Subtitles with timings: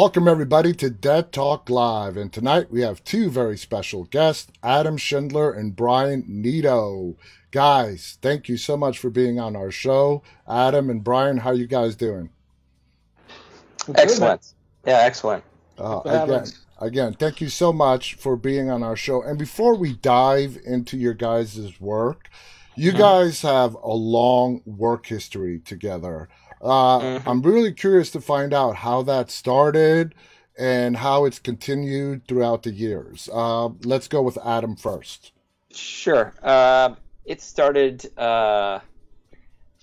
[0.00, 2.16] Welcome, everybody, to Dead Talk Live.
[2.16, 7.16] And tonight we have two very special guests, Adam Schindler and Brian Netto.
[7.50, 10.22] Guys, thank you so much for being on our show.
[10.48, 12.30] Adam and Brian, how are you guys doing?
[13.92, 14.54] Excellent.
[14.86, 15.42] Yeah, excellent.
[15.76, 16.44] Uh, again,
[16.80, 19.20] again, thank you so much for being on our show.
[19.20, 22.28] And before we dive into your guys' work,
[22.76, 23.00] you mm-hmm.
[23.00, 26.28] guys have a long work history together.
[26.60, 27.28] Uh, mm-hmm.
[27.28, 30.14] I'm really curious to find out how that started
[30.58, 33.28] and how it's continued throughout the years.
[33.32, 35.30] Uh, let's go with Adam first.
[35.70, 36.34] Sure.
[36.42, 38.80] Uh, it started uh,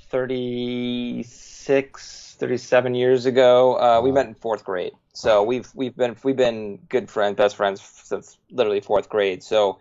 [0.10, 3.80] 36, 37 years ago.
[3.80, 7.56] Uh, we met in fourth grade, so we've we've been we've been good friends, best
[7.56, 9.42] friends since literally fourth grade.
[9.44, 9.80] So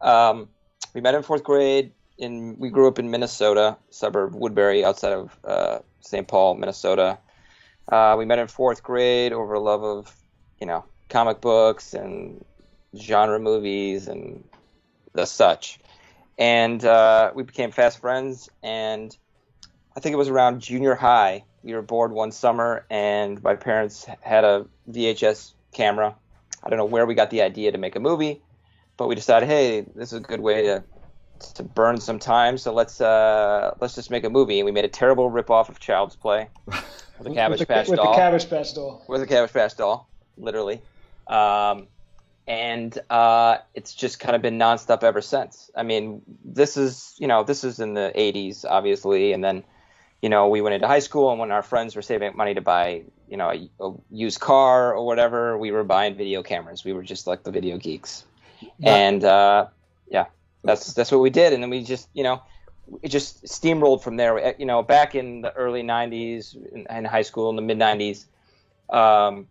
[0.00, 0.48] um,
[0.94, 1.92] we met in fourth grade.
[2.18, 6.26] In we grew up in Minnesota, suburb Woodbury, outside of uh, St.
[6.28, 7.18] Paul, Minnesota.
[7.88, 10.14] Uh, we met in fourth grade over a love of,
[10.60, 12.44] you know, comic books and
[12.96, 14.44] genre movies and
[15.14, 15.78] the such.
[16.38, 18.48] And uh, we became fast friends.
[18.62, 19.16] And
[19.96, 21.44] I think it was around junior high.
[21.62, 26.16] We were bored one summer, and my parents had a VHS camera.
[26.64, 28.42] I don't know where we got the idea to make a movie,
[28.96, 30.84] but we decided, hey, this is a good way to
[31.52, 32.58] to burn some time.
[32.58, 34.58] So let's uh, let's just make a movie.
[34.58, 37.96] And we made a terrible ripoff of Child's Play with a Cabbage with Patch with
[37.96, 38.06] doll.
[38.06, 39.04] With the Cabbage Patch doll.
[39.08, 40.80] With a Cabbage Patch doll, literally.
[41.26, 41.88] Um,
[42.46, 45.70] and uh, it's just kind of been nonstop ever since.
[45.76, 49.64] I mean, this is you know this is in the '80s, obviously, and then
[50.20, 52.60] you know we went into high school, and when our friends were saving money to
[52.60, 56.84] buy you know a, a used car or whatever, we were buying video cameras.
[56.84, 58.24] We were just like the video geeks,
[58.82, 59.66] and uh,
[60.08, 60.26] yeah
[60.64, 62.42] that's that's what we did, and then we just you know
[63.02, 64.54] it just steamrolled from there.
[64.58, 68.26] You know, back in the early '90s in, in high school, in the mid '90s,
[68.90, 69.46] um,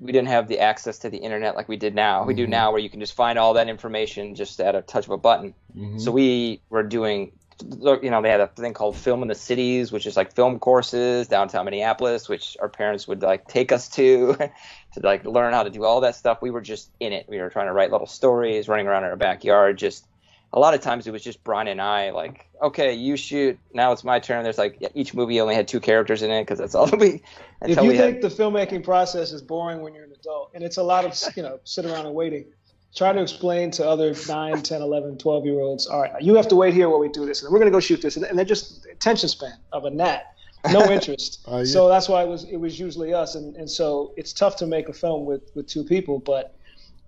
[0.00, 2.20] we didn't have the access to the internet like we did now.
[2.20, 2.28] Mm-hmm.
[2.28, 2.50] We do mm-hmm.
[2.50, 5.18] now, where you can just find all that information just at a touch of a
[5.18, 5.54] button.
[5.76, 5.98] Mm-hmm.
[5.98, 7.32] So we were doing,
[7.62, 10.58] you know, they had a thing called Film in the Cities, which is like film
[10.58, 14.34] courses downtown Minneapolis, which our parents would like take us to
[14.94, 16.40] to like learn how to do all that stuff.
[16.40, 17.26] We were just in it.
[17.28, 20.06] We were trying to write little stories, running around in our backyard, just
[20.52, 23.58] a lot of times it was just Brian and I, like, okay, you shoot.
[23.74, 24.42] Now it's my turn.
[24.44, 27.22] There's like each movie only had two characters in it because that's all we.
[27.62, 28.22] If you think had...
[28.22, 31.42] the filmmaking process is boring when you're an adult, and it's a lot of you
[31.42, 32.46] know sit around and waiting,
[32.94, 36.48] try to explain to other 9, 10, 11, 12 year olds, all right, you have
[36.48, 38.44] to wait here while we do this, and we're gonna go shoot this, and they're
[38.44, 40.34] just attention span of a gnat.
[40.72, 41.40] No interest.
[41.46, 41.64] uh, yeah.
[41.64, 44.66] So that's why it was it was usually us, and, and so it's tough to
[44.66, 46.54] make a film with, with two people, but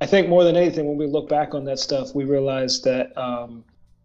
[0.01, 3.17] I think more than anything, when we look back on that stuff, we realized that
[3.19, 3.65] um,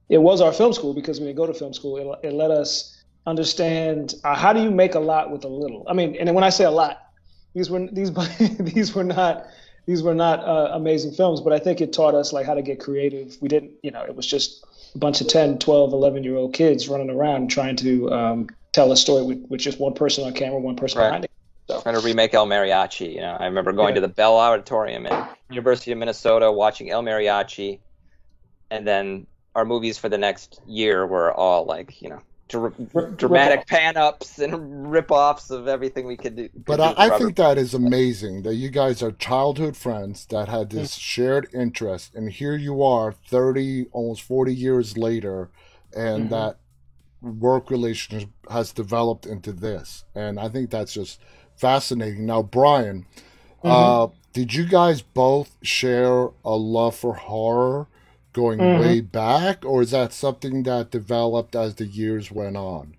[0.09, 2.51] it was our film school because when you go to film school, it, it let
[2.51, 5.85] us understand uh, how do you make a lot with a little.
[5.88, 7.01] I mean, and when I say a lot,
[7.53, 8.11] these were these
[8.59, 9.47] these were not
[9.85, 12.61] these were not uh, amazing films, but I think it taught us like how to
[12.61, 13.38] get creative.
[13.39, 16.53] We didn't, you know, it was just a bunch of 10, 12, 11 year old
[16.53, 20.34] kids running around trying to um, tell a story with, with just one person on
[20.34, 21.07] camera, one person right.
[21.07, 21.31] behind it.
[21.67, 21.81] So.
[21.81, 23.15] Trying to remake El Mariachi.
[23.15, 24.01] You know, I remember going yeah.
[24.01, 27.79] to the Bell Auditorium at University of Minnesota, watching El Mariachi,
[28.69, 33.67] and then our movies for the next year were all like, you know, dr- dramatic
[33.67, 36.49] pan ups and rip offs of everything we could do.
[36.53, 40.69] But I, I think that is amazing that you guys are childhood friends that had
[40.69, 40.99] this mm-hmm.
[40.99, 45.49] shared interest, and here you are, thirty, almost forty years later,
[45.95, 46.33] and mm-hmm.
[46.33, 46.57] that
[47.21, 51.19] work relationship has developed into this, and I think that's just
[51.57, 52.25] fascinating.
[52.25, 53.05] Now, Brian,
[53.63, 53.67] mm-hmm.
[53.67, 57.87] uh, did you guys both share a love for horror
[58.34, 58.81] going mm-hmm.
[58.81, 62.96] way back, or is that something that developed as the years went on?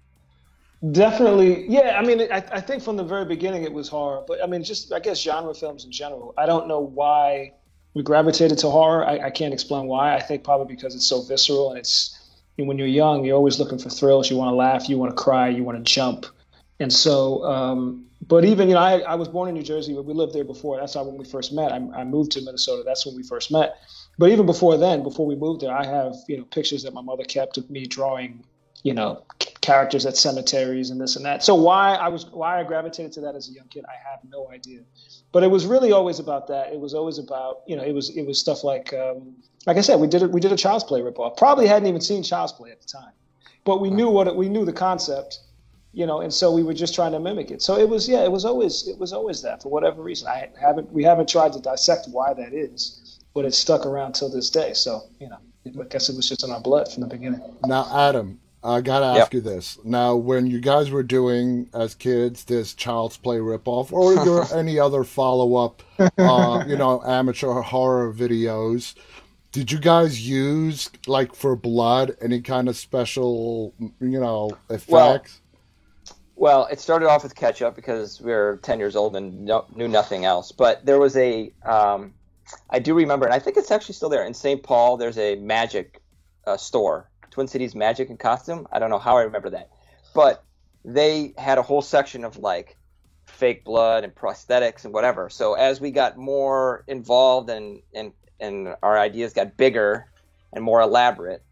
[0.93, 1.99] Definitely, yeah.
[1.99, 4.63] I mean, I, I think from the very beginning it was horror, but I mean,
[4.63, 6.35] just I guess genre films in general.
[6.37, 7.53] I don't know why
[7.95, 9.07] we gravitated to horror.
[9.07, 10.15] I, I can't explain why.
[10.15, 12.19] I think probably because it's so visceral and it's
[12.57, 14.31] when you're young, you're always looking for thrills.
[14.31, 16.27] You want to laugh, you want to cry, you want to jump,
[16.81, 20.05] and so um, but even you know, I, I was born in New Jersey, but
[20.05, 20.79] we lived there before.
[20.79, 21.73] That's not when we first met.
[21.73, 22.83] I, I moved to Minnesota.
[22.85, 23.77] That's when we first met.
[24.19, 27.03] But even before then, before we moved there, I have you know pictures that my
[27.03, 28.45] mother kept of me drawing,
[28.83, 29.23] you know,
[29.61, 31.45] characters at cemeteries and this and that.
[31.45, 34.21] So why I was why I gravitated to that as a young kid, I have
[34.29, 34.81] no idea.
[35.31, 36.73] But it was really always about that.
[36.73, 39.37] It was always about you know it was it was stuff like um,
[39.67, 40.33] like I said, we did it.
[40.33, 41.37] We did a Child's Play ripoff.
[41.37, 43.13] Probably hadn't even seen Child's Play at the time,
[43.65, 45.41] but we knew what it, we knew the concept
[45.97, 47.63] you know, and so we were just trying to mimic it.
[47.63, 50.29] So it was, yeah, it was always, it was always that for whatever reason.
[50.29, 54.29] I haven't, we haven't tried to dissect why that is, but it's stuck around till
[54.29, 54.75] this day.
[54.75, 57.41] So, you know, I guess it was just in our blood from the beginning.
[57.65, 59.33] Now, Adam, I gotta ask yep.
[59.33, 59.79] you this.
[59.85, 64.79] Now, when you guys were doing as kids this Child's Play ripoff, or your any
[64.79, 65.83] other follow up,
[66.19, 68.95] uh, you know, amateur horror videos,
[69.51, 74.91] did you guys use like for blood any kind of special, you know, effects?
[74.91, 75.25] Well,
[76.37, 79.89] well, it started off with ketchup because we were 10 years old and no, knew
[79.89, 80.53] nothing else.
[80.53, 82.13] But there was a, um,
[82.69, 84.63] I do remember, and I think it's actually still there in St.
[84.63, 84.99] Paul.
[84.99, 86.01] There's a magic
[86.47, 88.69] uh, store, Twin Cities Magic and Costume.
[88.71, 89.71] I don't know how I remember that,
[90.15, 90.45] but
[90.85, 92.77] they had a whole section of like
[93.25, 95.31] fake blood and prosthetics and whatever.
[95.31, 100.07] So as we got more involved and and and our ideas got bigger
[100.53, 101.43] and more elaborate,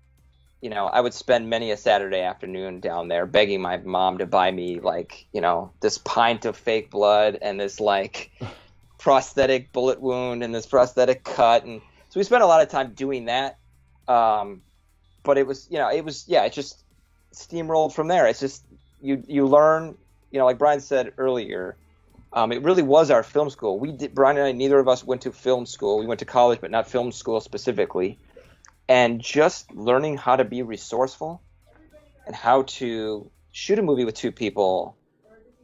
[0.64, 4.24] you know, I would spend many a Saturday afternoon down there begging my mom to
[4.24, 8.30] buy me like, you know, this pint of fake blood and this like
[8.98, 12.94] prosthetic bullet wound and this prosthetic cut and so we spent a lot of time
[12.94, 13.58] doing that.
[14.08, 14.62] Um,
[15.22, 16.82] but it was, you know, it was yeah, it just
[17.34, 18.26] steamrolled from there.
[18.26, 18.64] It's just
[19.02, 19.98] you you learn,
[20.30, 21.76] you know, like Brian said earlier,
[22.32, 23.78] um, it really was our film school.
[23.78, 25.98] We did Brian and I neither of us went to film school.
[25.98, 28.18] We went to college, but not film school specifically
[28.88, 31.42] and just learning how to be resourceful
[32.26, 34.96] and how to shoot a movie with two people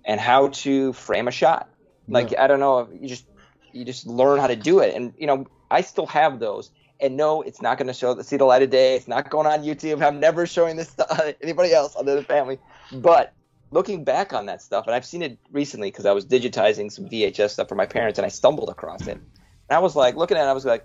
[0.05, 1.69] and how to frame a shot.
[2.09, 2.45] Like yeah.
[2.45, 3.27] I don't know, you just
[3.73, 6.71] you just learn how to do it, and you know I still have those.
[7.03, 8.97] And no, it's not going to show the see the light of day.
[8.97, 10.05] It's not going on YouTube.
[10.05, 12.59] I'm never showing this to anybody else other than family.
[12.93, 13.33] But
[13.71, 17.09] looking back on that stuff, and I've seen it recently because I was digitizing some
[17.09, 19.17] VHS stuff for my parents, and I stumbled across it.
[19.17, 19.23] And
[19.71, 20.85] I was like, looking at it, I was like,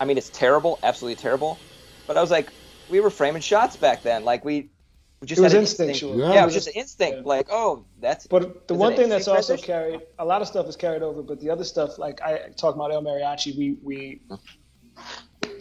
[0.00, 1.58] I mean, it's terrible, absolutely terrible.
[2.06, 2.48] But I was like,
[2.88, 4.24] we were framing shots back then.
[4.24, 4.70] Like we,
[5.20, 6.18] we just it was had instinctual.
[6.18, 6.32] Yeah.
[6.32, 6.42] yeah.
[6.42, 7.18] it was just instinct.
[7.18, 7.22] Yeah.
[7.24, 8.26] Like, oh, that's.
[8.26, 11.22] But the one thing that's also carried, a lot of stuff is carried over.
[11.22, 14.20] But the other stuff, like I talk about El Mariachi, we we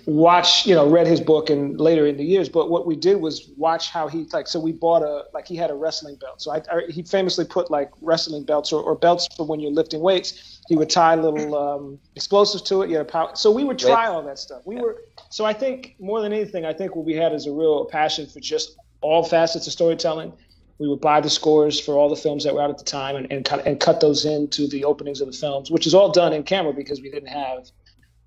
[0.05, 2.49] watch, you know, read his book and later in the years.
[2.49, 4.47] But what we did was watch how he like.
[4.47, 6.41] So we bought a like he had a wrestling belt.
[6.41, 9.71] So I, I he famously put like wrestling belts or, or belts for when you're
[9.71, 10.58] lifting weights.
[10.69, 12.89] He would tie little um, explosives to it.
[12.89, 13.31] You had a power.
[13.33, 14.61] So we would try all that stuff.
[14.65, 14.81] We yeah.
[14.83, 15.01] were.
[15.29, 18.27] So I think more than anything, I think what we had is a real passion
[18.27, 20.31] for just all facets of storytelling.
[20.77, 23.17] We would buy the scores for all the films that were out at the time
[23.17, 26.11] and, and cut and cut those into the openings of the films, which is all
[26.11, 27.69] done in camera because we didn't have,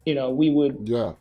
[0.05, 1.12] you know, we would yeah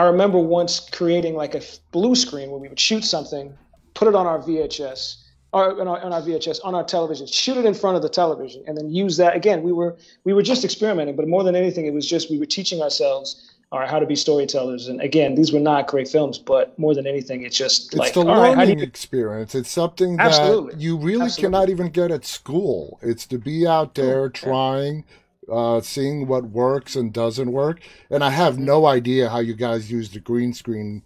[0.00, 3.52] I remember once creating like a blue screen where we would shoot something,
[3.92, 5.16] put it on our VHS,
[5.52, 8.08] or on our, on our, VHS, on our television, shoot it in front of the
[8.08, 9.34] television, and then use that.
[9.34, 12.38] Again, we were we were just experimenting, but more than anything, it was just we
[12.38, 14.88] were teaching ourselves all right, how to be storytellers.
[14.88, 18.14] And again, these were not great films, but more than anything, it's just it's like
[18.14, 18.82] the learning right, you...
[18.82, 19.54] experience.
[19.54, 20.82] It's something that Absolutely.
[20.82, 21.42] you really Absolutely.
[21.42, 22.98] cannot even get at school.
[23.00, 25.04] It's to be out there trying
[25.50, 27.80] uh, seeing what works and doesn't work.
[28.10, 31.02] And I have no idea how you guys use the green screen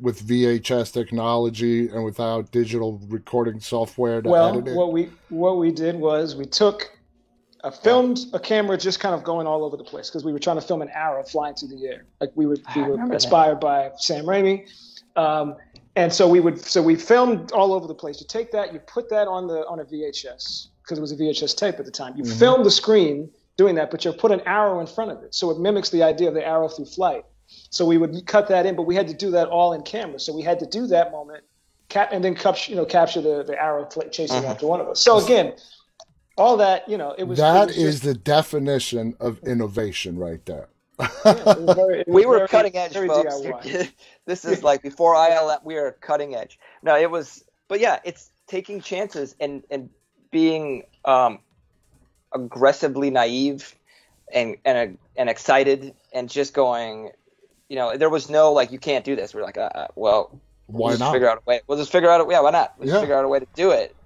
[0.00, 4.76] with VHS technology and without digital recording software to well, edit it.
[4.76, 6.90] what we what we did was we took
[7.64, 10.38] a filmed a camera just kind of going all over the place because we were
[10.38, 12.04] trying to film an arrow flying through the air.
[12.20, 13.60] Like we were we were inspired that.
[13.60, 14.68] by Sam Raimi.
[15.16, 15.56] Um,
[15.94, 18.20] and so we would so we filmed all over the place.
[18.20, 21.16] You take that, you put that on the on a VHS because it was a
[21.16, 22.14] VHS tape at the time.
[22.16, 22.38] You mm-hmm.
[22.38, 25.34] film the screen doing that, but you put an arrow in front of it.
[25.34, 27.24] So it mimics the idea of the arrow through flight.
[27.72, 30.20] So we would cut that in, but we had to do that all in camera.
[30.20, 31.42] So we had to do that moment,
[31.88, 34.48] cap, and then cap, you know, capture the, the arrow chasing uh-huh.
[34.48, 35.00] after one of us.
[35.00, 35.54] So again,
[36.36, 37.38] all that, you know, it was.
[37.38, 40.68] That it was is just, the definition of innovation right there.
[41.24, 43.40] yeah, very, we were very, cutting edge, folks.
[44.26, 45.64] this is like before ILM.
[45.64, 46.58] We were cutting edge.
[46.82, 49.88] No, it was, but yeah, it's taking chances and and
[50.30, 51.38] being um,
[52.34, 53.74] aggressively naive
[54.30, 57.12] and and and excited and just going,
[57.72, 59.34] you know, there was no like you can't do this.
[59.34, 61.12] We're like, uh, uh well, why we'll not?
[61.14, 61.62] Figure out a way.
[61.66, 62.74] We'll just figure out a yeah, why not?
[62.78, 63.00] We'll yeah.
[63.00, 63.96] figure out a way to do it.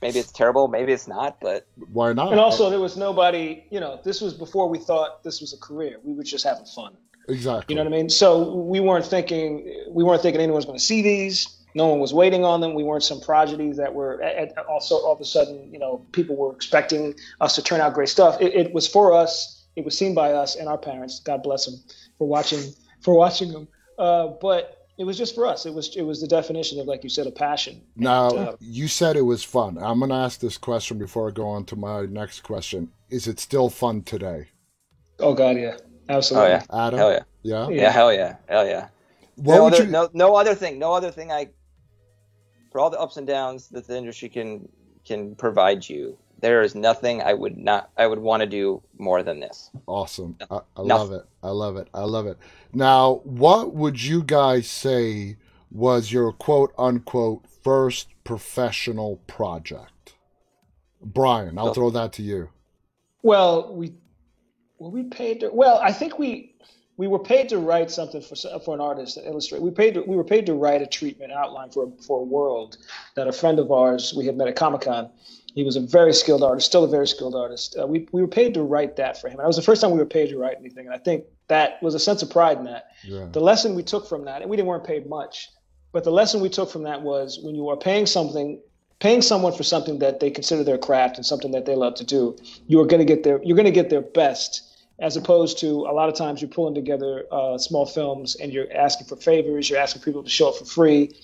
[0.00, 2.32] Maybe it's terrible, maybe it's not, but why not?
[2.32, 3.64] And also, there was nobody.
[3.70, 5.98] You know, this was before we thought this was a career.
[6.02, 6.96] We were just having fun.
[7.28, 7.74] Exactly.
[7.74, 8.08] You know what I mean?
[8.08, 12.00] So we weren't thinking we weren't thinking anyone was going to see these no one
[12.00, 12.74] was waiting on them.
[12.74, 14.22] We weren't some prodigies that were
[14.68, 18.10] also all of a sudden, you know, people were expecting us to turn out great
[18.10, 18.40] stuff.
[18.42, 19.64] It, it, was for us.
[19.74, 21.20] It was seen by us and our parents.
[21.20, 21.76] God bless them
[22.18, 23.68] for watching for watching them.
[23.98, 25.66] Uh, but it was just for us.
[25.66, 27.82] It was it was the definition of, like you said, a passion.
[27.96, 29.78] Now and, uh, you said it was fun.
[29.78, 32.92] I'm going to ask this question before I go on to my next question.
[33.10, 34.48] Is it still fun today?
[35.18, 35.76] Oh God, yeah,
[36.08, 36.50] absolutely.
[36.50, 36.98] Oh yeah, Adam.
[36.98, 37.22] Hell yeah.
[37.42, 37.68] Yeah.
[37.68, 37.90] Yeah.
[37.90, 38.36] Hell yeah.
[38.48, 38.88] Hell yeah.
[39.36, 39.90] What no other, you...
[39.90, 40.78] no, no other thing.
[40.78, 41.50] No other thing I
[42.70, 44.68] for all the ups and downs that the industry can
[45.04, 49.22] can provide you, there is nothing I would not I would want to do more
[49.22, 49.70] than this.
[49.86, 50.36] Awesome.
[50.50, 51.22] I, I love it.
[51.42, 51.88] I love it.
[51.94, 52.36] I love it.
[52.74, 55.36] Now, what would you guys say
[55.70, 60.14] was your quote unquote first professional project?
[61.00, 62.50] Brian, I'll throw that to you.
[63.22, 63.94] Well, we
[64.78, 66.56] were we paid to, well, I think we
[66.96, 69.62] we were paid to write something for for an artist to illustrate.
[69.62, 72.78] We paid to, we were paid to write a treatment outline for for a world
[73.14, 75.10] that a friend of ours we had met at Comic Con.
[75.54, 77.76] He was a very skilled artist, still a very skilled artist.
[77.78, 79.32] Uh, we we were paid to write that for him.
[79.32, 81.24] And that was the first time we were paid to write anything, and I think
[81.48, 82.92] that was a sense of pride in that.
[83.04, 83.26] Yeah.
[83.30, 85.50] The lesson we took from that, and we didn't weren't paid much,
[85.92, 88.60] but the lesson we took from that was when you are paying something,
[88.98, 92.04] paying someone for something that they consider their craft and something that they love to
[92.04, 94.62] do, you are going to get their you're going to get their best,
[94.98, 98.72] as opposed to a lot of times you're pulling together uh, small films and you're
[98.74, 101.14] asking for favors, you're asking people to show up for free.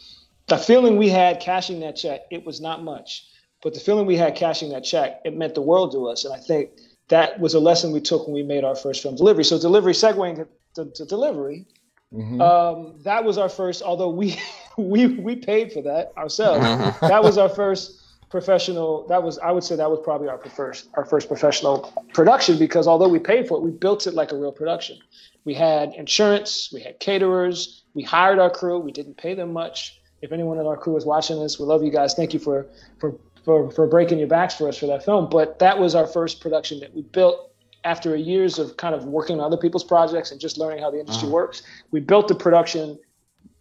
[0.49, 3.27] The feeling we had cashing that check, it was not much,
[3.63, 6.35] but the feeling we had cashing that check, it meant the world to us, and
[6.35, 6.71] I think
[7.09, 9.45] that was a lesson we took when we made our first film, Delivery.
[9.45, 11.67] So Delivery, segueing to, to, Delivery,
[12.15, 12.41] Mhm.
[12.41, 13.83] um, that was our first.
[13.83, 14.39] Although we
[14.79, 16.61] we we paid for that ourselves.
[17.01, 18.01] that was our first
[18.31, 19.07] professional.
[19.09, 22.87] That was I would say that was probably our first our first professional production because
[22.89, 24.97] although we paid for it, we built it like a real production.
[25.45, 28.79] We had insurance, we had caterers, we hired our crew.
[28.79, 30.01] We didn't pay them much.
[30.21, 32.15] If anyone in our crew is watching this, we love you guys.
[32.15, 32.67] Thank you for
[33.01, 33.13] for
[33.45, 35.29] for, for breaking your backs for us for that film.
[35.31, 37.49] But that was our first production that we built
[37.85, 41.01] after years of kind of working on other people's projects and just learning how the
[41.01, 41.35] industry uh-huh.
[41.35, 41.63] works.
[41.91, 42.99] We built the production.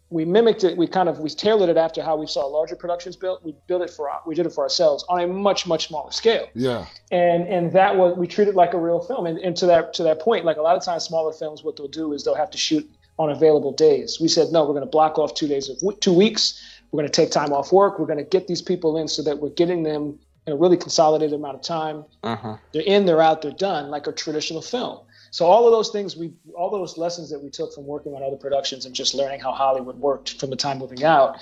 [0.10, 0.78] We mimicked it.
[0.78, 3.44] We kind of we tailored it after how we saw larger productions built.
[3.44, 6.48] We built it for we did it for ourselves on a much much smaller scale
[6.54, 6.86] Yeah.
[7.12, 9.94] and and that was we treat it like a real film and, and to that
[9.96, 12.36] to that point like a lot of times smaller films what they'll do is they'll
[12.36, 15.48] have to shoot on available days we said no we're going to block off two
[15.48, 18.00] days of two weeks we're going to take time off work.
[18.00, 20.78] We're going to get these people in so that we're getting them in a really
[20.78, 22.06] consolidated amount of time.
[22.24, 22.58] Uh-huh.
[22.72, 25.00] they're in they're out they're done like a traditional film.
[25.32, 28.24] So all of those things we all those lessons that we took from working on
[28.24, 31.38] other productions and just learning how hollywood worked from the time moving out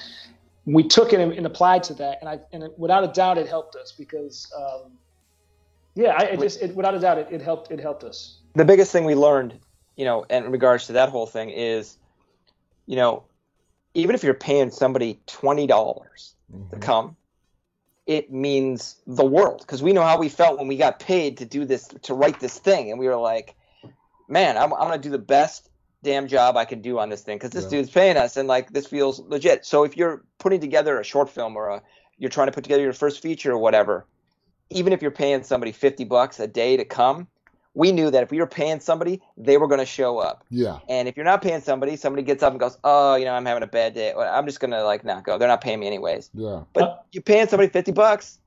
[0.66, 2.18] we took it and, and applied to that.
[2.22, 4.92] And i and it, without a doubt it helped us because um,
[5.94, 8.40] yeah I, it just it, without a doubt it, it helped it helped us.
[8.56, 9.60] The biggest thing we learned,
[9.96, 11.98] you know, in regards to that whole thing is,
[12.86, 13.24] you know,
[13.96, 16.36] even if you're paying somebody twenty dollars
[16.72, 16.82] to Mhm.
[16.82, 17.18] come,
[18.06, 21.46] it means the world because we know how we felt when we got paid to
[21.46, 23.56] do this to write this thing, and we were like,
[24.28, 25.70] man, I'm, I'm gonna do the best
[26.04, 27.72] damn job I can do on this thing because this Yeah.
[27.72, 29.66] dude's paying us, and like this feels legit.
[29.66, 31.84] So if you're putting together a short film or a
[32.18, 34.08] you're trying to put together your first feature or whatever,
[34.70, 37.28] even if you're paying somebody 50 bucks a day to come,
[37.76, 40.44] we knew that if we were paying somebody, they were going to show up.
[40.50, 40.80] Yeah.
[40.90, 43.46] And if you're not paying somebody, somebody gets up and goes, "Oh, you know, I'm
[43.46, 44.14] having a bad day.
[44.14, 45.38] I'm just going to like not go.
[45.38, 46.62] They're not paying me anyways." Yeah.
[46.74, 48.40] But you're paying somebody 50 bucks,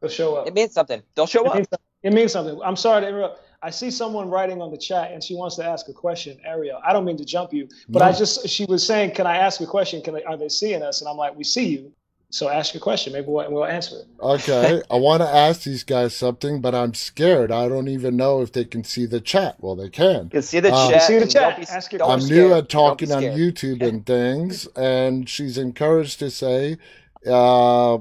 [0.00, 1.02] they'll show up it means something.
[1.14, 1.54] They'll show it up.
[1.56, 1.66] means,
[2.02, 5.24] it means something i'm sorry to interrupt i see someone writing on the chat and
[5.24, 8.04] she wants to ask a question ariel i don't mean to jump you but No.
[8.06, 10.82] i just she was saying can i ask a question can they, are they seeing
[10.82, 11.92] us and i'm like we see you
[12.30, 14.82] so ask your question maybe we'll, we'll answer it Okay.
[14.90, 17.52] I want to ask these guys something, but I'm scared.
[17.52, 19.56] I don't even know if they can see the chat.
[19.60, 20.24] Well, they can.
[20.24, 21.02] You can see the Um, chat.
[21.02, 21.56] See the chat.
[21.58, 22.36] be- Ask your I'm question.
[22.36, 23.22] new at talking on.
[23.22, 26.78] YouTube and things, and she's encouraged to say,
[27.26, 27.98] uh,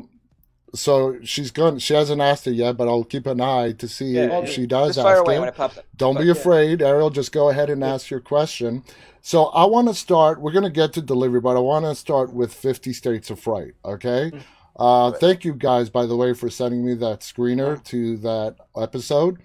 [0.76, 1.80] so she's going.
[1.80, 4.66] She hasn't asked it yet, but I'll keep an eye to see Yeah, if she
[4.68, 5.32] does ask it.
[5.78, 5.86] it.
[5.98, 6.32] Don't be Yeah.
[6.34, 7.10] afraid, Ariel.
[7.10, 8.84] Just go ahead and ask your question.
[9.22, 10.40] So I want to start.
[10.40, 13.40] We're going to get to delivery, but I want to start with Fifty States of
[13.40, 13.74] Fright.
[13.84, 14.32] Okay.
[14.78, 19.38] Uh, thank you guys, by the way, for sending me that screener to that episode.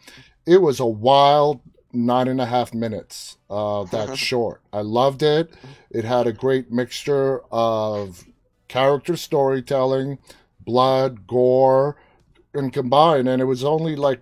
[0.45, 1.61] It was a wild
[1.93, 3.37] nine and a half minutes.
[3.49, 4.61] Uh, that short.
[4.73, 5.51] I loved it.
[5.91, 8.25] It had a great mixture of
[8.69, 10.19] character storytelling,
[10.71, 11.97] blood, gore,
[12.55, 13.29] and combined.
[13.29, 14.21] And it was only like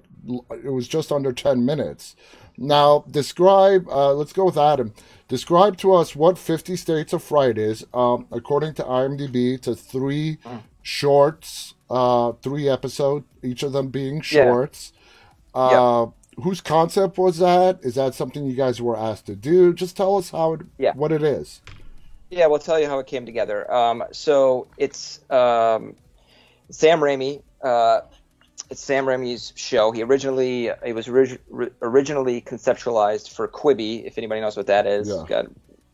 [0.64, 2.16] it was just under ten minutes.
[2.56, 3.86] Now, describe.
[3.88, 4.92] Uh, let's go with Adam.
[5.28, 7.86] Describe to us what Fifty States of Fright is.
[7.92, 10.38] Um, according to IMDb, it's a three
[10.82, 14.92] shorts, uh, three episode, each of them being shorts.
[15.54, 15.60] Yeah.
[15.62, 16.06] Uh,
[16.42, 17.80] Whose concept was that?
[17.82, 19.74] Is that something you guys were asked to do?
[19.74, 20.92] Just tell us how it, Yeah.
[20.94, 21.60] what it is.
[22.30, 23.68] Yeah, we'll tell you how it came together.
[23.72, 25.96] Um, so it's um,
[26.70, 27.42] Sam Raimi.
[27.62, 28.00] Uh,
[28.70, 29.92] it's Sam Raimi's show.
[29.92, 31.40] He originally it was orig-
[31.80, 35.08] originally conceptualized for Quibi, if anybody knows what that is.
[35.08, 35.24] Yeah.
[35.26, 35.46] Got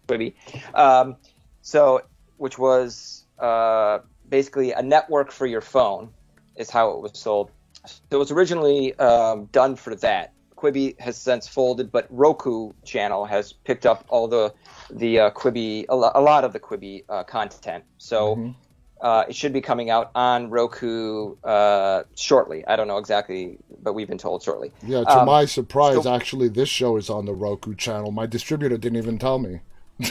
[0.08, 0.34] Quibi.
[0.74, 1.16] Um,
[1.62, 2.02] so
[2.36, 6.10] which was uh, basically a network for your phone,
[6.56, 7.50] is how it was sold.
[7.86, 10.32] So it was originally um, done for that.
[10.56, 14.52] Quibi has since folded, but Roku channel has picked up all the
[14.90, 17.84] the uh, Quibi a, lo- a lot of the Quibi uh, content.
[17.98, 18.54] So Mhm.
[19.00, 22.66] Uh, it should be coming out on Roku uh, shortly.
[22.66, 24.72] I don't know exactly, but we've been told shortly.
[24.82, 28.10] Yeah, to Um, my surprise, so- actually, this show is on the Roku channel.
[28.12, 29.60] My distributor didn't even tell me.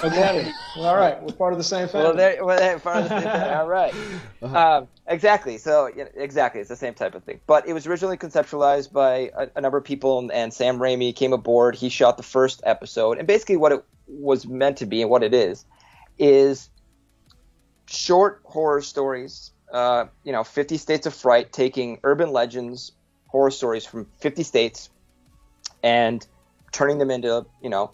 [0.01, 0.49] Okay.
[0.77, 1.21] All right.
[1.21, 2.07] We're part of the same family.
[2.07, 3.53] Well, they're, well, they're part of the same family.
[3.55, 3.93] All right.
[4.41, 5.57] Um, exactly.
[5.57, 6.61] So, yeah, exactly.
[6.61, 7.41] It's the same type of thing.
[7.47, 11.13] But it was originally conceptualized by a, a number of people, and, and Sam Raimi
[11.13, 11.75] came aboard.
[11.75, 13.17] He shot the first episode.
[13.17, 15.65] And basically, what it was meant to be and what it is
[16.17, 16.69] is
[17.93, 19.51] short horror stories.
[19.71, 22.91] Uh, you know, 50 States of Fright, taking urban legends,
[23.27, 24.89] horror stories from 50 states,
[25.81, 26.25] and
[26.71, 27.91] turning them into, you know,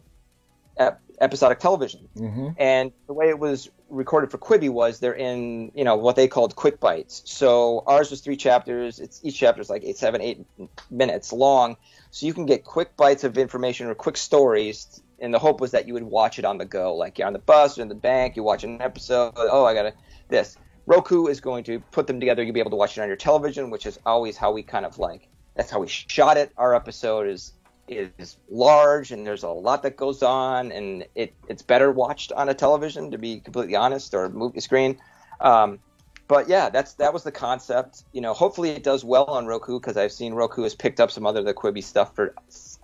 [0.77, 2.09] ep- episodic television.
[2.17, 2.49] Mm-hmm.
[2.57, 6.27] And the way it was recorded for Quibi was they're in, you know, what they
[6.27, 7.21] called quick bites.
[7.25, 8.99] So ours was three chapters.
[8.99, 10.45] It's each chapter is like eight, seven, eight
[10.89, 11.77] minutes long.
[12.11, 15.01] So you can get quick bites of information or quick stories.
[15.21, 17.33] And the hope was that you would watch it on the go, like you're on
[17.33, 19.33] the bus or in the bank, you watch an episode.
[19.35, 19.93] Oh, I gotta
[20.29, 20.57] this.
[20.85, 22.41] Roku is going to put them together.
[22.41, 24.85] You'll be able to watch it on your television, which is always how we kind
[24.85, 25.27] of like.
[25.55, 26.51] That's how we shot it.
[26.57, 27.53] Our episode is
[27.89, 32.49] is large and there's a lot that goes on and it, it's better watched on
[32.49, 34.99] a television to be completely honest or movie screen
[35.41, 35.79] um,
[36.27, 39.79] but yeah that's that was the concept you know hopefully it does well on roku
[39.79, 42.35] because i've seen roku has picked up some other the quibi stuff for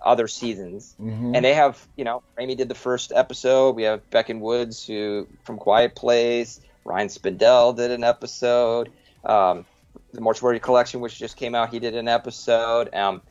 [0.04, 0.94] other seasons.
[1.00, 1.34] Mhm.
[1.34, 3.74] and they have you know Raimi did the first episode.
[3.76, 8.90] We have Beck and Woods who from Quiet Place Ryan Spindell did an episode.
[9.24, 9.64] Um,
[10.12, 12.94] the Mortuary Collection which just came out he did an episode.
[12.94, 13.22] Um,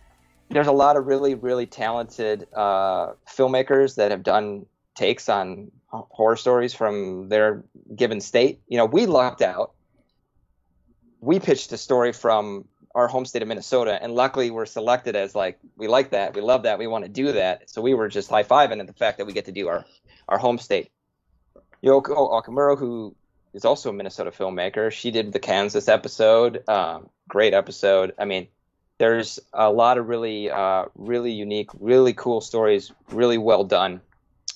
[0.50, 6.36] there's a lot of really really talented uh, filmmakers that have done takes on horror
[6.36, 7.64] stories from their
[7.96, 8.60] given state.
[8.68, 9.72] You know we lucked out.
[11.22, 15.36] We pitched a story from our home state of Minnesota, and luckily we're selected as
[15.36, 17.70] like we like that, we love that, we want to do that.
[17.70, 19.86] So we were just high fiving at the fact that we get to do our
[20.30, 20.90] our home state.
[21.84, 23.16] Yoko Okumura, who
[23.54, 28.14] is also a Minnesota filmmaker, she did the Kansas episode, um, great episode.
[28.18, 28.48] I mean,
[28.98, 34.02] there's a lot of really uh, really unique, really cool stories, really well done.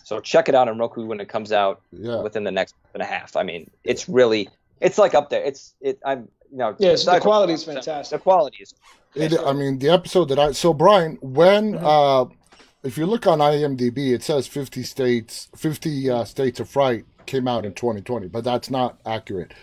[0.06, 2.22] So check it out on Roku when it comes out Yeah.
[2.22, 3.36] within the next and a half.
[3.36, 4.50] I mean, it's really
[4.80, 5.44] it's like up there.
[5.44, 6.00] It's it.
[6.06, 6.76] I'm you know.
[6.80, 8.20] Yes, the quality is fantastic.
[8.20, 8.74] The quality is.
[9.16, 12.26] It, I mean, the episode that I so Brian, when uh,
[12.84, 17.48] if you look on IMDb, it says fifty states, fifty uh, states of fright came
[17.48, 19.54] out in 2020, but that's not accurate.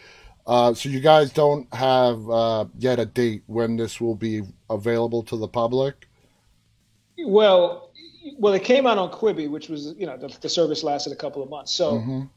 [0.46, 5.22] Uh, so you guys don't have uh, yet a date when this will be available
[5.24, 6.08] to the public.
[7.18, 7.90] Well,
[8.38, 11.16] well, it came out on Quibi, which was you know the, the service lasted a
[11.16, 11.72] couple of months.
[11.72, 12.30] So Mhm.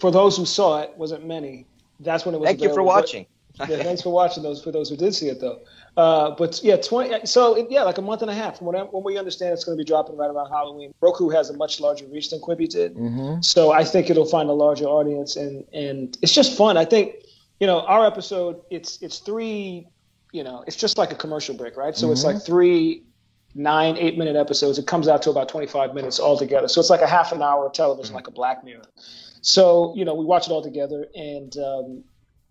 [0.00, 1.66] for those who saw it, wasn't many.
[2.00, 2.46] That's when it was.
[2.48, 3.26] Thank you for watching.
[3.60, 4.62] Yeah, thanks for watching those.
[4.62, 5.60] For those who did see it, though.
[5.96, 7.26] Uh, but yeah, twenty.
[7.26, 8.58] So it, yeah, like a month and a half.
[8.58, 10.94] From what, I, what we understand, it's going to be dropping right around Halloween.
[11.00, 13.44] Roku has a much larger reach than Quibi did, Mhm.
[13.44, 16.76] so I think it'll find a larger audience, and and it's just fun.
[16.76, 17.16] I think
[17.60, 18.60] you know our episode.
[18.70, 19.86] It's it's three.
[20.32, 21.94] You know, it's just like a commercial break, right?
[21.94, 22.34] So it's Mhm.
[22.34, 23.02] like three
[23.54, 27.02] nine eight minute episodes it comes out to about 25 minutes altogether so it's like
[27.02, 28.80] a half an hour of television like a black mirror
[29.42, 32.02] so you know we watch it all together and um,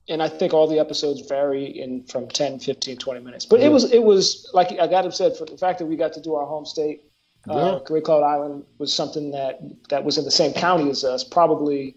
[0.09, 3.45] and I think all the episodes vary in from 10, 15, 20 minutes.
[3.45, 5.95] But it was it was like I got him said for the fact that we
[5.95, 7.03] got to do our home state,
[7.47, 7.53] Yeah.
[7.53, 9.59] uh, Grey Cloud Island was something that
[9.89, 11.95] that was in the same county as us, probably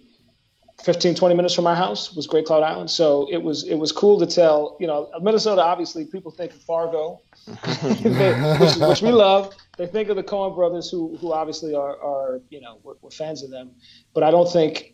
[0.83, 2.90] 15, 20 minutes from our house was Grey Cloud Island.
[2.90, 4.77] So it was it was cool to tell.
[4.81, 5.62] You know, Minnesota.
[5.62, 7.21] Obviously, people think of Fargo,
[8.03, 9.55] which, which we love.
[9.77, 13.11] They think of the Coen brothers, who who obviously are are you know we're, we're
[13.11, 13.71] fans of them.
[14.14, 14.93] But I don't think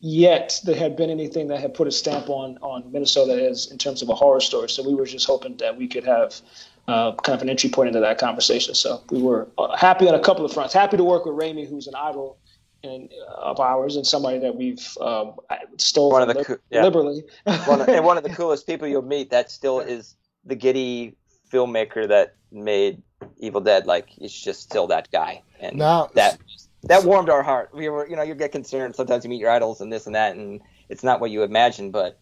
[0.00, 3.78] yet there had been anything that had put a stamp on on Minnesota as in
[3.78, 4.68] terms of a horror story.
[4.68, 6.40] So we were just hoping that we could have
[6.88, 8.74] uh, kind of an entry point into that conversation.
[8.74, 10.74] So we were uh, happy on a couple of fronts.
[10.74, 12.38] Happy to work with Raimi, who's an idol
[12.82, 15.34] and uh, of ours and somebody that we've um,
[15.76, 16.82] stole One of the li- coo- yeah.
[16.82, 17.22] liberally.
[17.66, 21.14] one of, and one of the coolest people you'll meet that still is the giddy
[21.52, 23.02] filmmaker that made
[23.38, 23.86] Evil Dead.
[23.86, 26.38] Like it's just still that guy, and Now- that
[26.84, 27.70] that warmed our heart.
[27.74, 29.24] We were, you know, you get concerned sometimes.
[29.24, 32.18] You meet your idols and this and that, and it's not what you imagine, but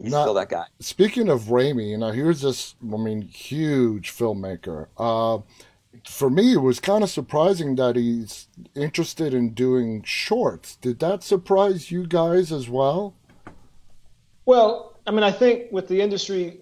[0.00, 0.66] he's Now- still that guy.
[0.80, 4.88] Speaking of Raimi, you know, here's this, I mean, huge filmmaker.
[4.96, 5.38] Uh,
[6.08, 10.76] for me, it was kind of surprising that he's interested in doing shorts.
[10.76, 13.14] Did that surprise you guys as well?
[14.46, 16.58] Well, I mean, I think with the industry,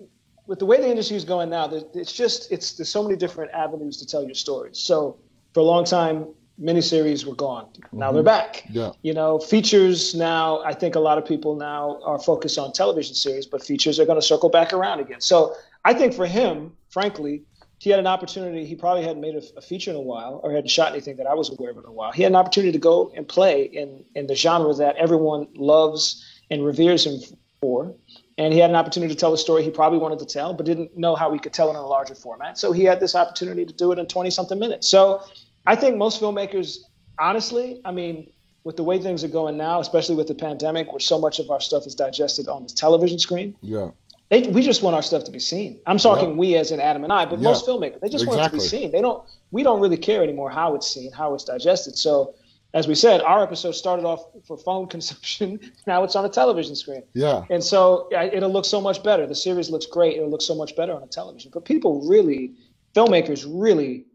[0.46, 3.50] with the way the industry is going now, it's just it's there's so many different
[3.52, 4.78] avenues to tell your stories.
[4.78, 5.16] So
[5.54, 6.26] for a long time,
[6.60, 7.68] miniseries were gone.
[7.92, 8.14] Now mm-hmm.
[8.14, 8.64] they're back.
[8.70, 8.92] Yeah.
[9.02, 10.62] You know, features now.
[10.62, 14.04] I think a lot of people now are focused on television series, but features are
[14.04, 15.20] going to circle back around again.
[15.20, 17.42] So I think for him, frankly,
[17.78, 18.64] he had an opportunity.
[18.64, 21.26] He probably hadn't made a, a feature in a while, or hadn't shot anything that
[21.26, 22.12] I was aware of in a while.
[22.12, 26.24] He had an opportunity to go and play in in the genre that everyone loves
[26.50, 27.18] and reveres him
[27.60, 27.94] for.
[28.38, 30.64] And he had an opportunity to tell a story he probably wanted to tell, but
[30.64, 32.58] didn't know how he could tell it in a larger format.
[32.58, 34.88] So he had this opportunity to do it in 20 something minutes.
[34.88, 35.22] So
[35.66, 36.78] I think most filmmakers
[37.18, 38.30] honestly, I mean,
[38.64, 41.50] with the way things are going now, especially with the pandemic, where so much of
[41.50, 43.90] our stuff is digested on the television screen, Yeah.
[44.30, 45.80] they, we just want our stuff to be seen.
[45.86, 46.36] I'm talking Yeah.
[46.36, 47.44] we as in Adam and I, but Yeah.
[47.50, 48.92] most filmmakers, they just want it to be seen.
[48.92, 49.22] They don't.
[49.50, 51.98] We don't really care anymore how it's seen, how it's digested.
[51.98, 52.34] So,
[52.74, 55.60] as we said, our episode started off for phone consumption.
[55.86, 57.02] Now it's on a television screen.
[57.14, 57.44] Yeah.
[57.50, 59.26] And so it'll look so much better.
[59.26, 60.16] The series looks great.
[60.16, 61.50] It'll look so much better on a television.
[61.52, 62.52] But people really,
[62.94, 64.06] filmmakers really,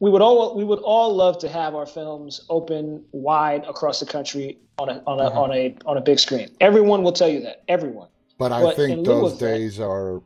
[0.00, 4.06] we would all we would all love to have our films open wide across the
[4.06, 5.42] country on a on a Uh-huh.
[5.42, 6.48] on a on a big screen.
[6.60, 7.62] Everyone will tell you that.
[7.68, 8.08] Everyone.
[8.38, 10.20] But I But think those of that- days are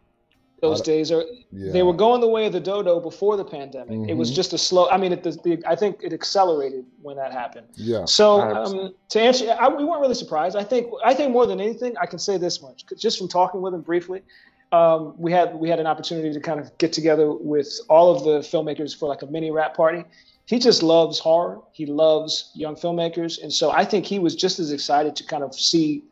[0.60, 1.70] Those days are yeah.
[1.70, 4.08] they were going the way of the dodo before the pandemic.
[4.10, 4.34] It was Mhm.
[4.34, 4.88] just a slow.
[4.88, 7.68] I mean, it, the, the, I think it accelerated when that happened.
[7.76, 8.04] yeah.
[8.06, 10.56] So um, to answer, I, we weren't really surprised.
[10.56, 13.60] I think I think more than anything, I can say this much, just from talking
[13.62, 14.22] with him briefly.
[14.70, 18.24] Um, we had we had an opportunity to kind of get together with all of
[18.24, 20.04] the filmmakers for like a mini rap party.
[20.46, 21.60] He just loves horror.
[21.72, 25.42] He loves young filmmakers, and so I think he was just as excited to kind
[25.42, 26.04] of see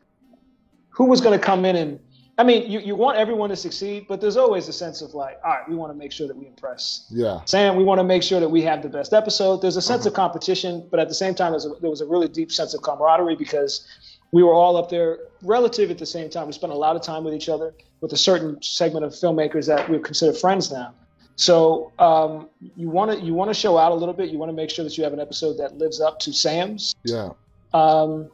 [0.89, 1.99] who was going to come in and.
[2.39, 5.39] I mean, you, you want everyone to succeed, but there's always a sense of like,
[5.43, 7.39] all right, we want to make sure that we impress Yeah.
[7.45, 9.59] Sam, we want to make sure that we have the best episode.
[9.63, 10.09] There's a sense Uh-huh.
[10.09, 12.83] of competition, but at the same time, a, there was a really deep sense of
[12.83, 13.87] camaraderie because
[14.31, 16.45] we were all up there relative at the same time.
[16.45, 19.67] We spent a lot of time with each other with a certain segment of filmmakers
[19.67, 20.93] that we consider friends now.
[21.35, 24.29] So um, you want to you want to show out a little bit.
[24.29, 26.95] You want to make sure that you have an episode that lives up to Sam's.
[27.05, 27.29] Yeah.
[27.73, 28.29] Um,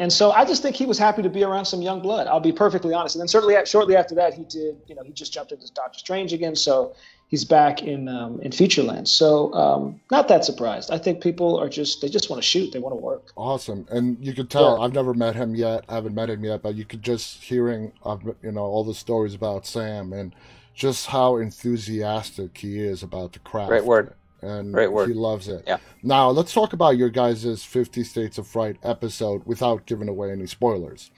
[0.00, 2.26] and so I just think he was happy to be around some young blood.
[2.26, 3.14] I'll be perfectly honest.
[3.14, 4.80] And then certainly shortly after that, he did.
[4.86, 6.94] You know, he just jumped into Doctor Strange again, so
[7.30, 9.08] he's back in um, in Featureland.
[9.08, 10.90] So um, not that surprised.
[10.90, 12.72] I think people are just they just want to shoot.
[12.72, 13.30] They want to work.
[13.36, 13.86] Awesome.
[13.90, 14.84] And you could tell Yeah.
[14.84, 15.84] I've never met him yet.
[15.88, 18.94] I haven't met him yet, but you could just hearing of you know all the
[18.94, 20.34] stories about Sam and
[20.74, 23.68] just how enthusiastic he is about the craft.
[23.70, 24.14] Great word.
[24.42, 25.08] And Great word.
[25.08, 25.64] he loves it.
[25.66, 25.76] Yeah.
[26.02, 30.46] Now let's talk about your guys' 50 States of Fright episode without giving away any
[30.46, 31.10] spoilers.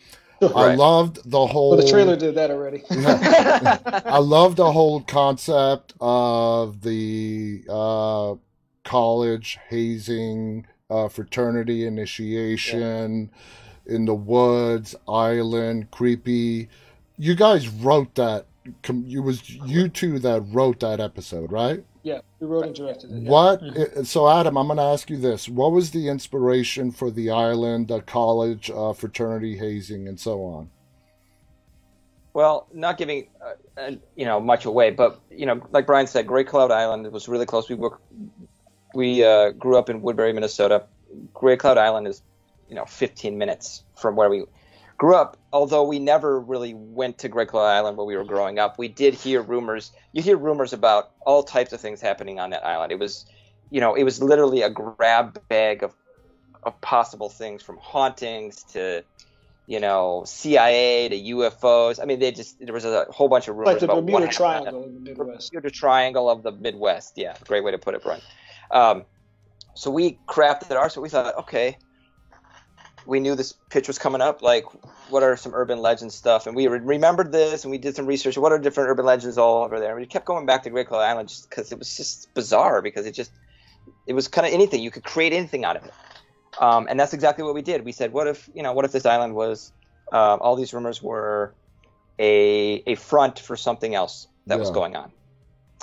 [0.57, 2.83] I loved the whole Well, the trailer did that already.
[2.91, 8.35] I love the whole concept of the uh,
[8.85, 13.31] college hazing, uh, fraternity initiation
[13.87, 16.69] in the woods, island, creepy.
[17.17, 18.47] You guys wrote that.
[18.65, 21.85] It was you two that wrote that episode, right?
[22.03, 23.23] Yeah, we wrote and directed it.
[23.23, 23.31] yeah.
[23.31, 23.63] What?
[23.63, 27.31] uh, So, Adam, I'm going to ask you this: What was the inspiration for the
[27.31, 30.71] island, the college, uh, fraternity hazing, and so on?
[32.35, 36.27] Well, not giving uh, uh, you know much away, but you know, like Brian said,
[36.27, 37.69] Grey Cloud Island was really close.
[37.69, 37.99] We were,
[38.95, 40.87] we uh, grew up in Woodbury, Minnesota.
[41.35, 42.23] Grey Cloud Island is
[42.69, 44.45] you know 15 minutes from where we
[44.97, 45.37] grew up.
[45.53, 48.89] Although we never really went to Grey Cloud Island where we were growing up, we
[48.89, 49.93] did hear rumors.
[50.13, 52.93] You hear rumors about all types of things happening on that island.
[52.93, 53.27] It was,
[53.71, 55.95] you know, it was literally a grab bag of
[56.63, 59.03] of possible things from hauntings to
[59.67, 62.01] you know, CIA to UFOs.
[62.01, 64.29] I mean, they just there was a whole bunch of rumors like the about Bermuda.
[64.29, 65.53] Triangle in the Midwest.
[65.53, 67.15] Bermuda Triangle of the Midwest.
[67.17, 68.21] Yeah, great way to put it, Brian.
[68.71, 69.05] Um,
[69.75, 70.91] so we crafted our.
[70.91, 71.79] So we thought, okay,
[73.07, 74.43] we knew this pitch was coming up.
[74.43, 74.65] Like,
[75.11, 76.47] what are some urban legend stuff?
[76.47, 78.39] And we re- remembered this, and we did some research.
[78.39, 79.91] What are different urban legends all over there?
[79.91, 82.83] And we kept going back to Grey Cloud Island just because it was just bizarre.
[82.83, 83.33] Because it just
[84.07, 85.93] it was kind of anything you could create anything out of it.
[86.61, 87.85] Um, and that's exactly what we did.
[87.85, 89.73] We said, what if you know, what if this island was
[90.13, 91.55] uh, all these rumors were
[92.19, 95.13] a a front for something else that was going on.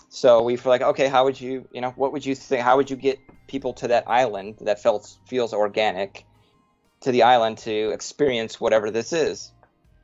[0.09, 2.63] So we were like, okay, how would you, you know, what would you think?
[2.63, 6.25] How would you get people to that island that felt feels organic
[7.01, 9.51] to the island to experience whatever this is?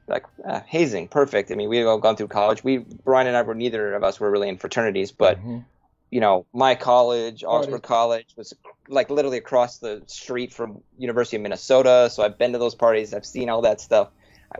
[0.07, 1.51] Like uh, hazing, perfect.
[1.51, 2.63] I mean, we've all gone through college.
[2.63, 5.65] We Brian and I were neither of us were really in fraternities, but Mhm.
[6.11, 8.53] you know, my college, Oxford Augsburg College, was
[8.87, 12.09] like literally across the street from University of Minnesota.
[12.11, 13.13] So I've been to those parties.
[13.15, 14.09] I've seen all that stuff.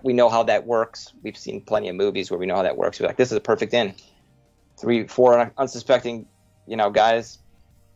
[0.02, 1.14] We know how that works.
[1.22, 3.00] We've seen plenty of movies where we know how that works.
[3.00, 3.94] We're like, this is a perfect in.
[4.78, 6.26] Three, four unsuspecting,
[6.68, 7.38] you know, guys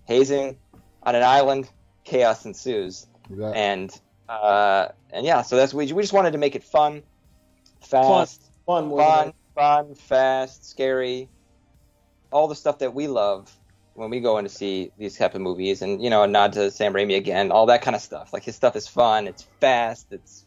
[0.05, 0.57] hazing
[1.03, 1.67] on an island.
[2.05, 3.07] Chaos ensues,
[3.53, 3.91] and
[4.29, 5.41] uh, and yeah.
[5.41, 7.03] So that's we we just wanted to make it fun,
[7.81, 11.27] fast Fun, more than fun, fun, fast, scary,
[12.31, 13.51] all the stuff that we love
[13.95, 16.53] when we go in to see these type of movies, and you know, a nod
[16.53, 18.31] to Sam Raimi again, all that kind of stuff.
[18.31, 20.45] Like his stuff is fun, it's fast, it's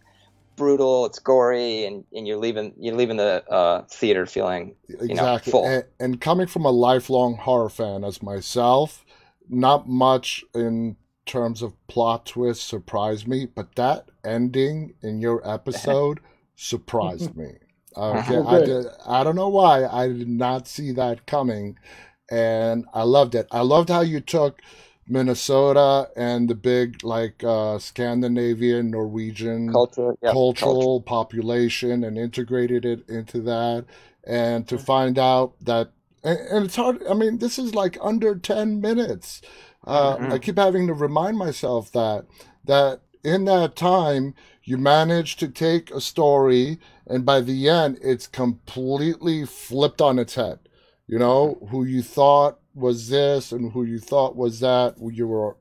[0.55, 5.51] brutal, it's gory, and, and you're leaving you're leaving the uh, theater feeling know, exactly.
[5.51, 5.67] full.
[5.67, 9.05] And, and coming from a lifelong horror fan as myself,
[9.49, 10.95] not much in
[11.27, 16.21] terms of plot twists surprised me, but that ending in your episode
[16.57, 17.53] surprised me.
[17.97, 21.79] Okay, Oh, I did, I don't know why I did not see that coming,
[22.31, 23.47] and I loved it.
[23.51, 24.61] I loved how you took
[25.07, 31.05] Minnesota and the big like uh, Scandinavian, Norwegian culture, yeah, cultural culture.
[31.05, 33.85] population and integrated it into that,
[34.25, 35.91] and to find out that
[36.25, 37.03] and, and it's hard.
[37.09, 39.43] I mean, this is like under ten minutes.
[39.85, 40.33] Uh, mm-hmm.
[40.33, 42.27] I keep having to remind myself that
[42.65, 48.27] that in that time you manage to take a story and by the end it's
[48.27, 50.59] completely flipped on its head
[51.07, 55.57] you know who you thought was this and who you thought was that you were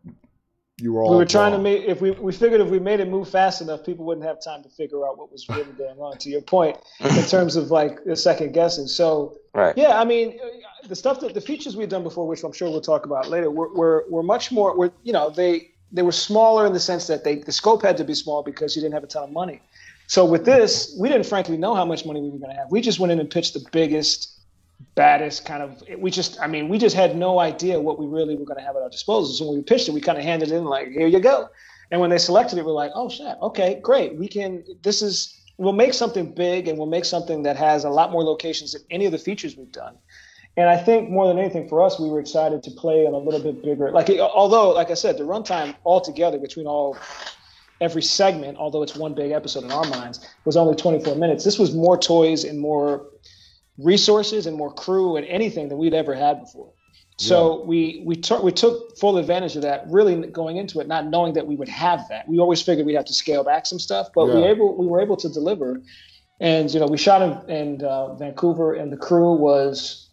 [0.77, 1.63] you were all we were trying wrong.
[1.63, 4.25] to make if we we figured if we made it move fast enough people wouldn't
[4.25, 7.55] have time to figure out what was really going on to your point in terms
[7.55, 10.39] of like the second guessing so right yeah i mean
[10.87, 13.49] the stuff that the features we've done before which i'm sure we'll talk about later
[13.49, 17.07] were were, were much more were you know they they were smaller in the sense
[17.07, 19.31] that they the scope had to be small because you didn't have a ton of
[19.31, 19.61] money.
[20.07, 22.71] So with this we didn't frankly know how much money we were going to have.
[22.71, 24.37] We just went in and pitched the biggest
[24.95, 28.35] baddest kind of we just i mean we just had no idea what we really
[28.35, 30.23] were going to have at our disposal so when we pitched it we kind of
[30.23, 31.47] handed it in like here you go.
[31.91, 34.15] And when they selected it we're like oh shit okay great.
[34.15, 37.89] We can this is we'll make something big and we'll make something that has a
[37.89, 39.95] lot more locations than any of the features we've done
[40.57, 43.17] and i think more than anything for us we were excited to play in a
[43.17, 46.97] little bit bigger like although like i said the runtime altogether between all
[47.79, 51.57] every segment although it's one big episode in our minds was only 24 minutes this
[51.57, 53.07] was more toys and more
[53.83, 56.73] resources and more crew and anything than we'd ever had before.
[57.17, 57.65] So yeah.
[57.65, 61.33] we we took we took full advantage of that, really going into it, not knowing
[61.33, 62.27] that we would have that.
[62.27, 64.35] We always figured we'd have to scale back some stuff, but yeah.
[64.35, 65.81] we able we were able to deliver.
[66.39, 70.09] And you know, we shot in, in uh, Vancouver, and the crew was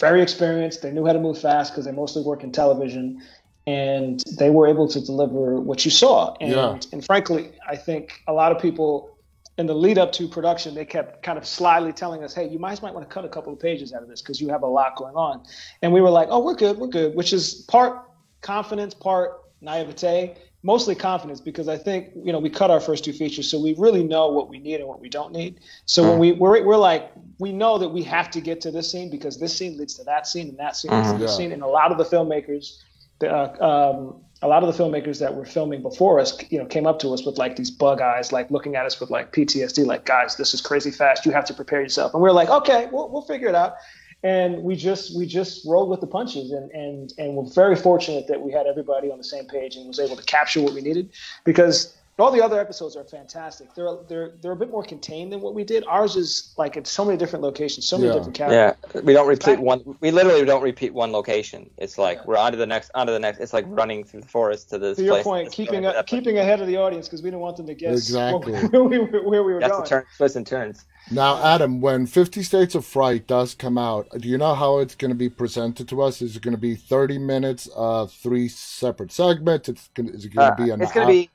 [0.00, 0.82] very experienced.
[0.82, 3.22] They knew how to move fast because they mostly work in television,
[3.66, 6.34] and they were able to deliver what you saw.
[6.40, 6.80] And yeah.
[6.92, 9.16] and frankly, I think a lot of people
[9.58, 12.58] in the lead up to production, they kept kind of slyly telling us, "Hey, you
[12.58, 14.62] might might want to cut a couple of pages out of this because you have
[14.62, 15.42] a lot going on."
[15.82, 18.02] And we were like, "Oh, we're good, we're good," which is part
[18.40, 23.12] confidence, part naivete, mostly confidence because I think you know we cut our first two
[23.12, 25.60] features, so we really know what we need and what we don't need.
[25.86, 28.90] So when we we're, we're like we know that we have to get to this
[28.90, 31.22] scene because this scene leads to that scene and that scene leads to mm-hmm.
[31.22, 32.82] this scene, and a lot of the filmmakers.
[33.20, 36.86] Uh, um, a lot of the filmmakers that were filming before us, you know, came
[36.86, 39.84] up to us with like these bug eyes, like looking at us with like PTSD,
[39.84, 41.26] like guys, this is crazy fast.
[41.26, 42.14] You have to prepare yourself.
[42.14, 43.74] And we are like, okay, we'll, we'll figure it out.
[44.22, 48.26] And we just we just rolled with the punches, and and and we're very fortunate
[48.26, 50.80] that we had everybody on the same page and was able to capture what we
[50.80, 51.10] needed
[51.44, 53.74] because all the other episodes are fantastic.
[53.74, 55.84] They're they're they're a bit more contained than what we did.
[55.86, 58.14] Ours is like it's so many different locations, so many yeah.
[58.14, 58.92] different characters.
[58.94, 59.96] Yeah, we don't repeat one.
[60.00, 61.70] We literally don't repeat one location.
[61.76, 62.24] It's like yeah.
[62.26, 63.38] we're on to the next, on to the next.
[63.38, 64.96] It's like running through the forest to this.
[64.98, 67.66] To your point, keeping a, keeping ahead of the audience because we didn't want them
[67.66, 69.84] to guess exactly where we, where we were That's going.
[69.84, 70.84] the turn, twists and turns.
[71.12, 74.96] Now, Adam, when Fifty States of Fright does come out, do you know how it's
[74.96, 76.20] going to be presented to us?
[76.20, 79.68] Is it going to be thirty minutes, uh, three separate segments?
[79.68, 80.82] It's gonna, is it going to uh, be an?
[80.82, 81.30] It's going to be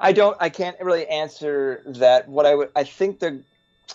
[0.00, 0.36] I don't.
[0.40, 2.28] I can't really answer that.
[2.28, 2.70] What I would.
[2.74, 3.42] I think the.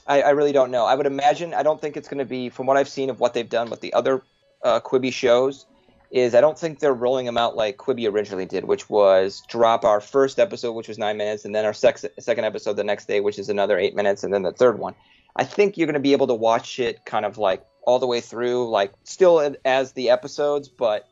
[0.08, 0.86] I, I really don't know.
[0.86, 1.54] I would imagine.
[1.54, 3.70] I don't think it's going to be from what I've seen of what they've done
[3.70, 4.22] with the other
[4.64, 5.66] uh, Quibi shows.
[6.12, 9.84] Is I don't think they're rolling them out like Quibi originally did, which was drop
[9.84, 13.08] our first episode, which was nine minutes, and then our sex, second episode the next
[13.08, 14.94] day, which is another eight minutes, and then the third one.
[15.36, 18.08] I think you're going to be able to watch it kind of like all the
[18.08, 21.08] way through, like still as the episodes, but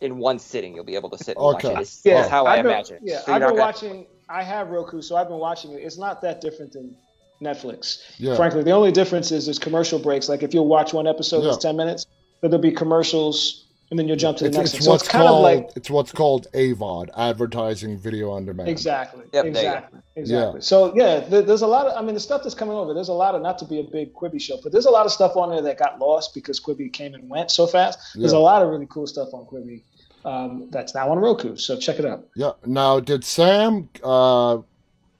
[0.00, 1.68] in one sitting you'll be able to sit and okay.
[1.68, 1.82] watch it.
[1.82, 2.98] It's, yeah, how I been, imagine.
[3.02, 3.60] Yeah, so I've been gonna...
[3.60, 4.06] watching.
[4.28, 5.76] I have Roku, so I've been watching it.
[5.76, 6.94] It's not that different than
[7.42, 8.02] Netflix.
[8.18, 8.36] Yeah.
[8.36, 10.28] Frankly, the only difference is there's commercial breaks.
[10.28, 11.50] Like if you'll watch one episode yeah.
[11.50, 12.06] that's ten minutes,
[12.40, 14.98] but there'll be commercials and then you'll jump to the it's, next it's one.
[14.98, 18.68] So it's kind called, of like it's what's called AVOD, advertising video on demand.
[18.68, 19.24] Exactly.
[19.32, 20.00] Yep, exactly.
[20.16, 20.58] Exactly.
[20.58, 20.60] Yeah.
[20.60, 22.92] So yeah, there's a lot of I mean the stuff that's coming over.
[22.92, 25.06] There's a lot of not to be a big Quibi show, but there's a lot
[25.06, 27.98] of stuff on there that got lost because Quibi came and went so fast.
[28.14, 28.38] There's yeah.
[28.38, 29.82] a lot of really cool stuff on Quibi
[30.24, 31.56] um, that's now on Roku.
[31.56, 32.26] So check it out.
[32.36, 32.52] Yeah.
[32.66, 34.58] Now, did Sam uh,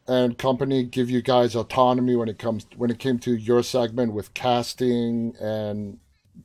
[0.07, 4.13] and company give you guys autonomy when it comes when it came to your segment
[4.13, 5.99] with casting and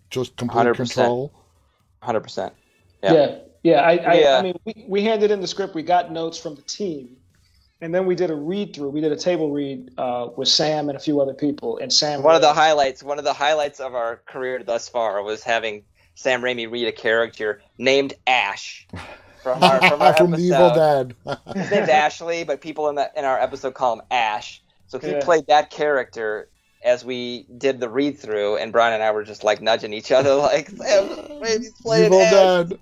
[0.10, 0.76] just complete 100%.
[0.76, 1.34] control?
[2.04, 2.54] Hundred percent.
[3.02, 3.40] Yeah.
[3.64, 3.82] Yeah.
[3.82, 4.38] I, I, yeah.
[4.38, 5.74] I mean, we, we handed in the script.
[5.74, 7.16] We got notes from the team.
[7.82, 8.90] And then we did a read through.
[8.90, 11.78] We did a table read uh, with Sam and a few other people.
[11.78, 12.24] And Sam.
[12.24, 13.04] One of the highlights.
[13.04, 15.84] One of the highlights of our career thus far was having
[16.16, 18.88] Sam Raimi read a character named Ash
[19.42, 21.16] from our from, our from the Evil Dead.
[21.56, 24.62] His name's Ashley, but people in the in our episode call him Ash.
[24.88, 25.24] So he yeah.
[25.24, 26.50] played that character
[26.84, 30.12] as we did the read through, and Brian and I were just like nudging each
[30.12, 31.08] other, like Sam
[31.40, 32.32] Raimi's playing Evil Ash.
[32.32, 32.80] Dead.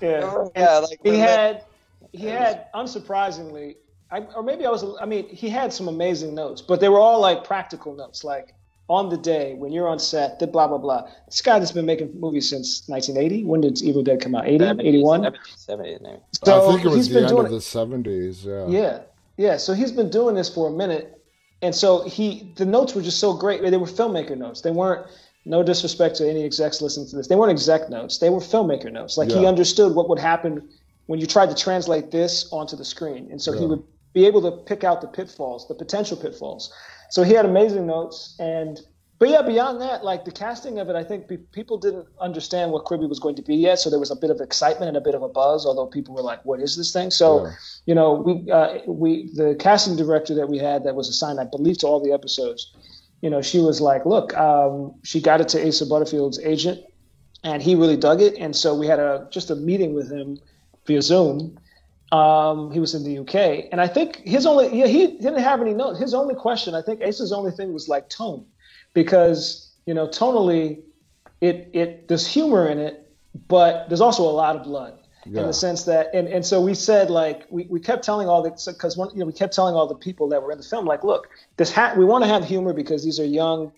[0.00, 0.78] Yeah, yeah.
[0.78, 1.64] Like he had
[2.12, 3.76] he had unsurprisingly,
[4.10, 4.84] I, or maybe I was.
[5.00, 8.54] I mean, he had some amazing notes, but they were all like practical notes, like
[8.88, 11.08] on the day when you're on set, that blah blah blah.
[11.26, 13.44] This guy that's been making movies since 1980.
[13.44, 14.46] When did Evil Dead come out?
[14.46, 15.34] 80, 81?
[15.56, 16.18] 70, maybe.
[16.44, 17.54] So I think it was the been end doing of it.
[17.54, 18.44] the seventies.
[18.44, 18.66] Yeah.
[18.66, 19.00] Yeah,
[19.36, 19.56] yeah.
[19.56, 21.23] So he's been doing this for a minute,
[21.64, 23.62] and so he the notes were just so great.
[23.62, 24.60] They were filmmaker notes.
[24.60, 25.06] They weren't.
[25.46, 27.28] No disrespect to any execs listening to this.
[27.28, 28.16] They weren't exec notes.
[28.16, 29.18] They were filmmaker notes.
[29.18, 30.66] Like he understood what would happen
[31.04, 33.82] when you tried to translate this onto the screen, and so he would
[34.14, 36.72] be able to pick out the pitfalls, the potential pitfalls.
[37.10, 38.80] So he had amazing notes, and
[39.24, 42.72] but yeah, beyond that, like the casting of it, I think pe- people didn't understand
[42.72, 43.78] what Quibi was going to be yet.
[43.78, 46.14] So there was a bit of excitement and a bit of a buzz, although people
[46.14, 47.52] were like, "What is this thing?" So Yeah.
[47.86, 51.44] you know, we uh, we the casting director that we had that was assigned, I
[51.44, 52.70] believe, to all the episodes.
[53.22, 56.80] You know, she was like, "Look," um, she got it to Asa Butterfield's agent,
[57.42, 58.34] and he really dug it.
[58.36, 60.36] And so we had a just a meeting with him
[60.86, 61.56] via Zoom.
[62.12, 65.62] Um, he was in the UK, and I think his only yeah he didn't have
[65.62, 65.98] any notes.
[65.98, 68.44] His only question, I think, Asa's only thing was like tone,
[68.94, 70.80] because you know tonally,
[71.40, 73.12] it it there's humor in it,
[73.48, 76.74] but there's also a lot of blood in the sense that and, and so we
[76.74, 79.74] said like we, we kept telling all the because one you know we kept telling
[79.74, 82.28] all the people that were in the film like look this ha- we want to
[82.28, 83.72] have humor because these are young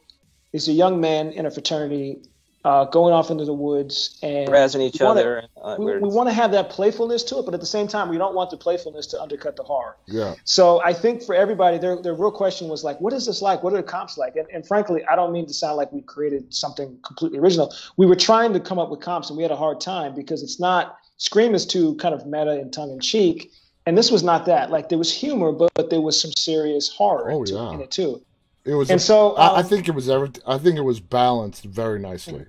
[0.52, 2.20] these are young men in a fraternity
[2.66, 5.36] uh, going off into the woods and Razzing each we wanna- other.
[5.38, 7.86] and all we, we want to have that playfulness to it but at the same
[7.86, 10.34] time we don't want the playfulness to undercut the horror Yeah.
[10.44, 13.62] so I think for everybody, their, their real question was like, what is this like?
[13.62, 14.34] What are the comps like?
[14.36, 17.72] And, and frankly, I don't mean to sound like we created something completely original.
[17.96, 20.42] We were trying to come up with comps and we had a hard time because
[20.42, 23.52] it's not, Scream is too kind of meta and tongue in cheek.
[23.86, 24.70] And this was not that.
[24.70, 27.72] Like there was humor, but, but there was some serious horror Oh, to- yeah.
[27.74, 28.20] in it too.
[28.64, 28.90] It was.
[28.90, 30.30] And so, I, I um, think it was every.
[30.44, 32.44] I think it was balanced very nicely.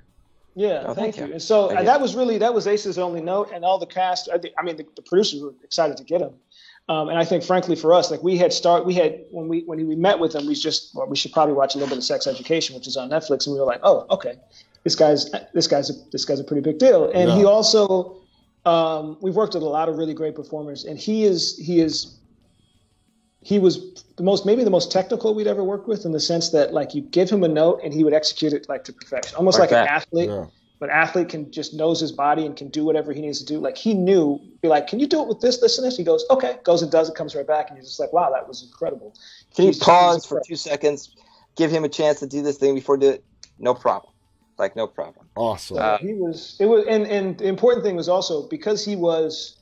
[0.58, 1.26] Yeah, Oh, thank, thank you.
[1.28, 1.32] you.
[1.34, 1.86] And so Thank you.
[1.86, 4.28] that was really that was Ace's only note, and all the cast.
[4.34, 6.34] I, I mean, the, the producers were excited to get him,
[6.90, 9.62] um, and I think, frankly, for us, like we had start, we had when we
[9.68, 12.00] when we met with him, we just well, we should probably watch a little bit
[12.00, 14.40] of Sex Education, which is on Netflix, and we were like, oh, okay,
[14.84, 18.16] this guy's this guy's a, this guy's a pretty big deal, and he also.
[18.66, 22.18] Um, we've worked with a lot of really great performers, and he is he is
[23.48, 26.50] he was the most maybe the most technical we'd ever worked with in the sense
[26.50, 29.38] that like you give him a note and he would execute it like to perfection,
[29.38, 30.30] almost Like like, an athlete.
[30.30, 30.48] Yeah.
[30.80, 33.58] But athlete can just knows his body and can do whatever he needs to do.
[33.60, 35.96] Like he knew, be like, can you do it with this, this, and this?
[35.96, 38.30] He goes, okay, goes and does it, comes right back, and you're just like, wow,
[38.32, 39.16] that was incredible.
[39.56, 41.16] Can you pause for two seconds,
[41.56, 43.24] give him a chance to do this thing before do it?
[43.58, 44.12] No problem.
[44.58, 45.26] Like no problem.
[45.36, 45.78] Awesome.
[45.78, 49.57] Uh, he was it was and and the important thing was also because he was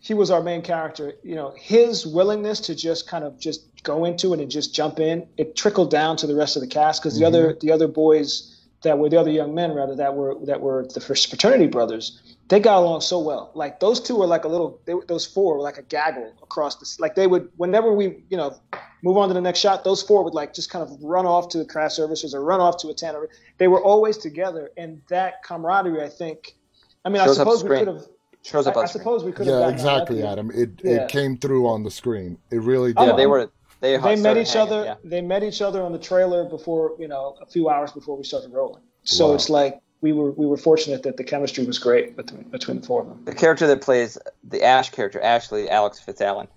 [0.00, 1.14] he was our main character.
[1.22, 4.98] You know his willingness to just kind of just go into it and just jump
[4.98, 7.66] in it trickled down to the rest of the cast because the other mm-hmm.
[7.66, 11.00] the other boys that were the other young men rather that were that were the
[11.00, 13.50] first fraternity brothers they got along so well.
[13.54, 16.76] Like those two were like a little they, those four were like a gaggle across
[16.76, 18.58] the like they would whenever we you know
[19.02, 21.48] move on to the next shot those four would like just kind of run off
[21.50, 25.00] to the craft services or run off to a tannery they were always together and
[25.08, 26.56] that camaraderie i think
[27.04, 28.06] i mean Shows i suppose we could have
[28.48, 29.00] Shows I, up I on screen.
[29.02, 30.32] suppose we could have yeah, gotten exactly, unlucky.
[30.32, 30.50] Adam.
[30.54, 30.92] It Yeah.
[31.02, 32.38] it came through on the screen.
[32.50, 33.02] It really did.
[33.04, 33.50] Yeah, Oh, they were.
[33.80, 34.94] They, they met each hanging, other yeah.
[35.04, 38.24] they met each other on the trailer before you know a few hours before we
[38.24, 39.34] started rolling so Wow.
[39.36, 42.86] it's like we were we were fortunate that the chemistry was great between between the
[42.88, 46.48] four of them the character that plays the Ash character, Ashley Alex Fitzalan,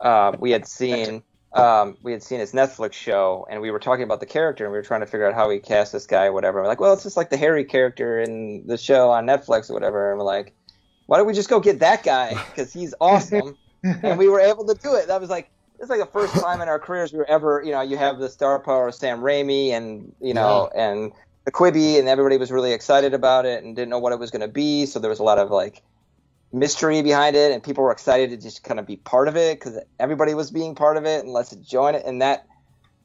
[0.00, 4.04] uh, we had seen um, we had seen his Netflix show, and we were talking
[4.04, 6.26] about the character, and we were trying to figure out how we cast this guy,
[6.26, 6.60] or whatever.
[6.62, 9.74] We're like, well, it's just like the Harry character in the show on Netflix or
[9.74, 10.10] whatever.
[10.10, 10.54] And we're like,
[11.10, 14.64] why don't we just go get that guy because he's awesome, and we were able
[14.64, 15.08] to do it.
[15.08, 15.50] That was like.
[15.80, 18.18] It's like the first time in our careers we were ever, you know, you have
[18.18, 21.10] the star power of Sam Raimi and, you know, and
[21.46, 24.30] the Quibi, and everybody was really excited about it and didn't know what it was
[24.30, 24.84] going to be.
[24.84, 25.82] So there was a lot of like
[26.52, 29.58] mystery behind it, and people were excited to just kind of be part of it
[29.58, 32.04] because everybody was being part of it and let's join it.
[32.04, 32.46] And that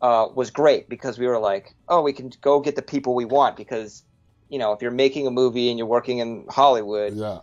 [0.01, 3.25] uh, was great because we were like, oh, we can go get the people we
[3.25, 4.03] want because,
[4.49, 7.39] you know, if you're making a movie and you're working in Hollywood, Yeah.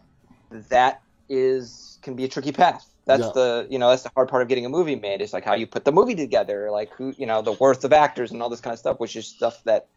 [0.68, 2.88] That is can be a tricky path.
[3.06, 3.30] That's Yeah.
[3.34, 5.20] the you know that's the hard part of getting a movie made.
[5.20, 7.92] It's like how you put the movie together, like who you know the worth of
[7.92, 9.88] actors and all this kind of stuff, which is stuff that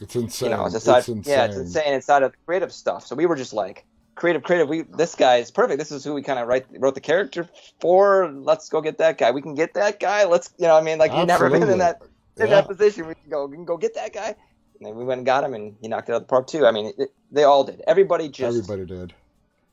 [0.00, 0.50] It's insane.
[0.50, 1.32] you know, it's aside, it's insane.
[1.32, 3.06] yeah, it's insane inside of the creative stuff.
[3.06, 3.84] So we were just like,
[4.16, 4.68] creative, creative.
[4.68, 5.78] We this guy is perfect.
[5.78, 7.48] This is who we kind of write wrote the character
[7.80, 8.30] for.
[8.32, 9.30] Let's go get that guy.
[9.30, 10.24] We can get that guy.
[10.24, 12.00] Let's, you know, I mean, like you've never been in that
[12.36, 12.54] in Yeah.
[12.56, 13.06] that position.
[13.06, 14.34] We can go, we can go get that guy.
[14.78, 16.46] And then we went and got him, and he knocked it out of the park
[16.46, 16.64] too.
[16.66, 17.82] I mean, it, they all did.
[17.86, 19.12] Everybody just Everybody did.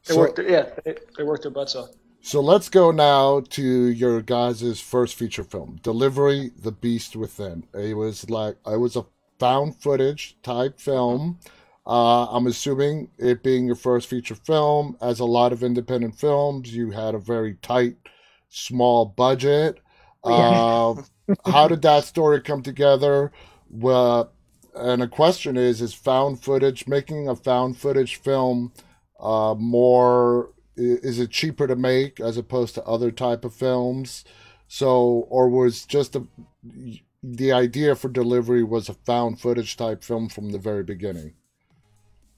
[0.08, 1.90] They So, worked yeah they, they worked their butts off
[2.22, 7.66] so let's go now to your guys' first feature film, Delivery: The Beast Within.
[7.74, 9.06] It was like it was a
[9.40, 11.40] found footage type film.
[11.86, 16.76] Uh, I'm assuming it being your first feature film, as a lot of independent films,
[16.76, 17.96] you had a very tight,
[18.50, 19.80] small budget.
[20.24, 20.96] Uh,
[21.46, 23.32] how did that story come together?
[23.70, 24.34] well,
[24.76, 28.74] and a question is: Is found footage making a found footage film
[29.20, 30.52] uh, more?
[30.76, 34.24] Is it cheaper to make as opposed to other type of films?
[34.68, 36.24] So, or was just a,
[37.24, 41.34] the idea for delivery was a found footage type film from the very beginning?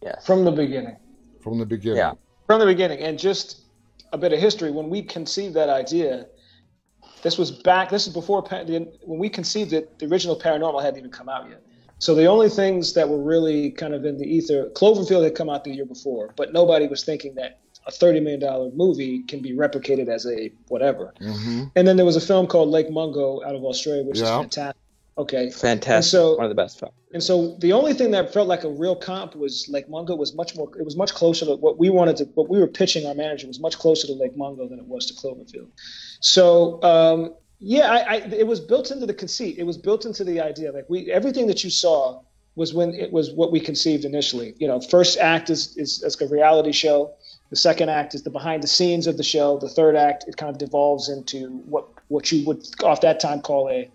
[0.01, 0.25] Yes.
[0.25, 0.95] From the beginning.
[1.41, 1.97] From the beginning.
[1.97, 2.13] Yeah.
[2.47, 3.63] From the beginning, and just
[4.13, 4.71] a bit of history.
[4.71, 6.25] When we conceived that idea,
[7.21, 7.89] this was back.
[7.89, 9.99] This is before when we conceived it.
[9.99, 11.61] The original Paranormal hadn't even come out yet.
[11.99, 15.49] So the only things that were really kind of in the ether, Cloverfield had come
[15.49, 19.41] out the year before, but nobody was thinking that a thirty million dollar movie can
[19.41, 21.13] be replicated as a whatever.
[21.21, 21.65] Mm-hmm.
[21.75, 24.25] And then there was a film called Lake Mungo out of Australia, which Yeah.
[24.35, 24.81] is fantastic.
[25.17, 25.95] Okay, Fantastic.
[25.95, 26.93] And so- One of the best films.
[27.13, 30.33] and so the only thing that felt like a real comp was Lake Mungo was
[30.33, 30.69] much more.
[30.77, 32.23] It was much closer to what we wanted to.
[32.35, 35.05] What we were pitching our manager was much closer to Lake Mungo than it was
[35.07, 35.67] to Cloverfield.
[36.21, 39.57] So um, yeah, I, I, it was built into the conceit.
[39.57, 40.71] It was built into the idea.
[40.71, 42.21] Like we, everything that you saw
[42.55, 44.53] was when it was what we conceived initially.
[44.57, 47.13] You know, first act is is, is a reality show.
[47.49, 49.57] The second act is the behind the scenes of the show.
[49.57, 53.41] The third act it kind of devolves into what what you would off that time
[53.41, 53.91] call a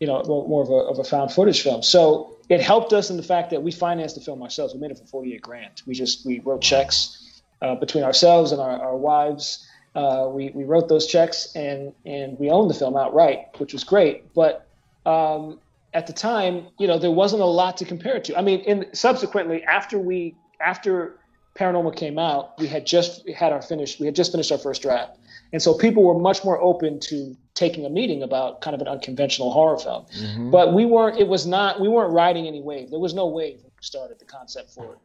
[0.00, 1.82] you know, more of a, of a found footage film.
[1.82, 4.74] So it helped us in the fact that we financed the film ourselves.
[4.74, 5.82] We made it for 48 grand.
[5.86, 9.66] We just, we wrote checks uh, between ourselves and our, our wives.
[9.98, 13.82] Uh, we, we wrote those checks and, and we owned the film outright, which was
[13.84, 14.32] great.
[14.34, 14.66] But
[15.06, 15.58] um,
[15.92, 18.38] at the time, you know, there wasn't a lot to compare it to.
[18.38, 21.18] I mean, in subsequently after we, after
[21.58, 24.82] Paranormal came out, we had just had our finished, we had just finished our first
[24.82, 25.18] draft.
[25.52, 28.86] And so people were much more open to taking a meeting about kind of an
[28.86, 30.04] unconventional horror film.
[30.22, 30.50] Mhm.
[30.52, 31.18] But we weren't.
[31.18, 31.80] It was not.
[31.80, 32.90] We weren't riding any wave.
[32.90, 34.98] There was no wave when we started the concept for it.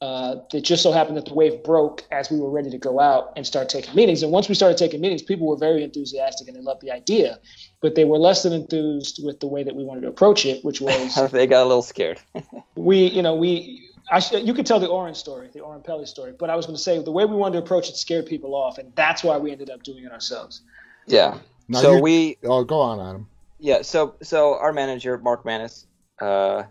[0.00, 3.00] Uh, it just so happened that the wave broke as we were ready to go
[3.00, 4.22] out and start taking meetings.
[4.22, 7.40] And once we started taking meetings, people were very enthusiastic and they loved the idea,
[7.80, 10.64] but they were less than enthused with the way that we wanted to approach it,
[10.64, 12.20] which was they got a little scared.
[12.76, 13.84] we, you know, we.
[14.10, 16.64] I sh- you could tell the Oren story, the Oren Peli story, but I was
[16.64, 19.24] going to say the way we wanted to approach it scared people off, and that's
[19.24, 20.62] why we ended up doing it ourselves.
[21.06, 21.38] yeah.
[21.70, 23.28] Now so we Oh, go on, Adam.
[23.58, 25.86] Yeah, so so our manager Mark Manis,
[26.20, 26.62] uh,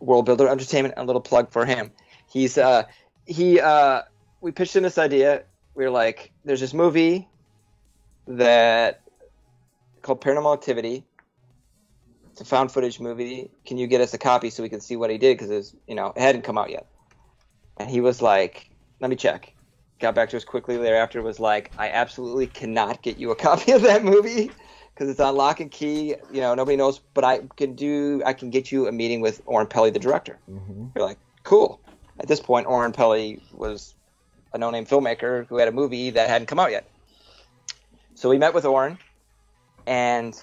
[0.00, 1.90] World Builder Entertainment, a little plug for him.
[2.30, 2.84] He's uh,
[3.24, 4.02] he uh,
[4.40, 5.44] we pitched in this idea.
[5.74, 7.28] We were like, there's this movie
[8.26, 9.02] that
[10.02, 11.04] called Paranormal Activity.
[12.32, 13.50] It's a found footage movie.
[13.66, 15.36] Can you get us a copy so we can see what he did?
[15.36, 16.86] Because it's you know it hadn't come out yet.
[17.78, 18.70] And he was like,
[19.00, 19.54] let me check.
[20.00, 21.22] Got back to us quickly thereafter.
[21.22, 24.50] Was like, I absolutely cannot get you a copy of that movie
[24.94, 26.14] because it's on lock and key.
[26.32, 28.22] You know, nobody knows, but I can do.
[28.26, 30.38] I can get you a meeting with Oren Peli, the director.
[30.46, 31.80] hmm You're like, cool.
[32.18, 33.94] At this point, Oren Peli was
[34.52, 36.88] a no-name filmmaker who had a movie that hadn't come out yet.
[38.14, 38.98] So we met with Oren,
[39.86, 40.40] and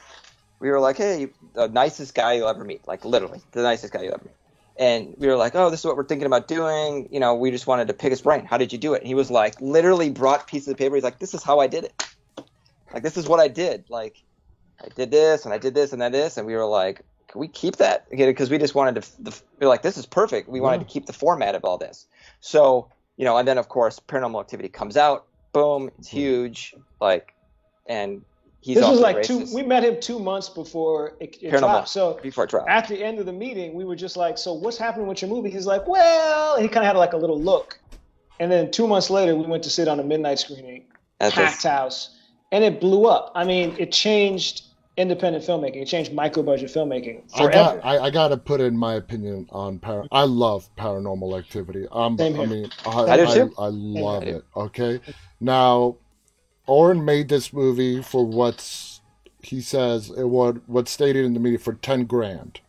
[0.60, 4.04] we were like, hey, the nicest guy you'll ever meet, like literally the nicest guy
[4.04, 4.36] you'll ever meet.
[4.78, 7.08] And we were like, oh, this is what we're thinking about doing.
[7.12, 8.46] You know, we just wanted to pick his brain.
[8.46, 9.02] How did you do it?
[9.02, 10.96] And he was like, literally brought pieces of paper.
[10.96, 12.04] He's like, this is how I did it.
[12.94, 13.86] Like, this is what I did.
[13.90, 14.22] Like,
[14.84, 16.38] I did this and I did this and then this.
[16.38, 17.02] And we were like,
[17.36, 18.10] can we keep that?
[18.10, 20.48] Because we just wanted to, the, were like, this is perfect.
[20.48, 22.08] We wanted to keep the format of all this.
[22.40, 25.26] So, you know, and then of course, Paranormal Activity comes out.
[25.52, 26.18] Boom, it's mm-hmm.
[26.18, 26.76] huge.
[27.02, 27.34] Like,
[27.88, 28.22] and
[28.62, 29.46] he's this was like two.
[29.54, 31.90] We met him two months before it, it dropped.
[31.90, 32.70] So before it dropped.
[32.70, 35.30] at the end of the meeting, we were just like, "So what's happening with your
[35.30, 37.80] movie?" He's like, "Well," he kind of had like a little look.
[38.40, 40.86] And then two months later, we went to sit on a midnight screening,
[41.20, 42.18] At packed this, house,
[42.52, 43.32] and it blew up.
[43.36, 44.65] I mean, it changed
[44.98, 45.82] independent filmmaking.
[45.82, 47.52] It changed micro budget filmmaking I forever.
[47.82, 50.06] got I, I got to put in my opinion on par.
[50.12, 51.86] I love Paranormal Activity.
[51.92, 52.48] Um, Same I here.
[52.48, 53.54] mean, I, I do I, too.
[53.58, 54.46] I love I it.
[54.56, 55.00] Okay,
[55.40, 55.98] now,
[56.68, 59.02] Oren made this movie for what's
[59.42, 62.62] he says it what what's stated in the media for ten grand.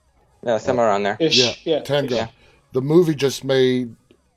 [0.44, 1.16] yeah, somewhere around there.
[1.20, 1.80] Ish, Yeah, yeah.
[1.82, 2.30] ten grand.
[2.72, 3.94] The movie just made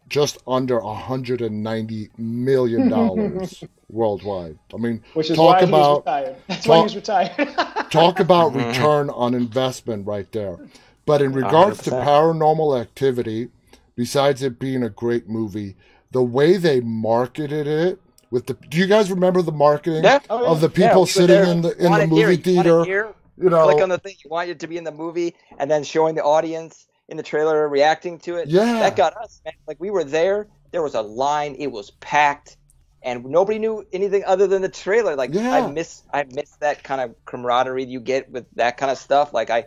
[0.10, 4.58] just under hundred and ninety million dollars worldwide.
[4.74, 6.36] I mean, Which is talk why about he's retired.
[6.48, 7.90] That's why talk- he's retired.
[7.92, 8.68] talk about Mhm.
[8.68, 10.58] return on investment right there.
[11.06, 12.04] But in regards to 100%.
[12.06, 13.50] paranormal activity,
[13.96, 15.76] besides it being a great movie,
[16.12, 18.00] the way they marketed it
[18.32, 20.20] with the do you guys remember the marketing Yeah.
[20.30, 20.50] Oh, yeah.
[20.50, 22.44] of the people we were sitting in the in the it movie here, you want
[22.86, 23.14] theater?
[23.42, 24.16] You know, Click on the thing.
[24.24, 27.24] You want it to be in the movie, and then showing the audience in the
[27.24, 28.48] trailer reacting to it.
[28.48, 28.80] Yeah.
[28.80, 29.42] that got us.
[29.44, 29.54] Man.
[29.68, 30.48] Like we were there.
[30.72, 31.56] There was a line.
[31.58, 32.56] It was packed,
[33.02, 35.16] and nobody knew anything other than the trailer.
[35.16, 35.52] Like Yeah.
[35.52, 39.34] I miss, I miss that kind of camaraderie you get with that kind of stuff.
[39.34, 39.66] Like I,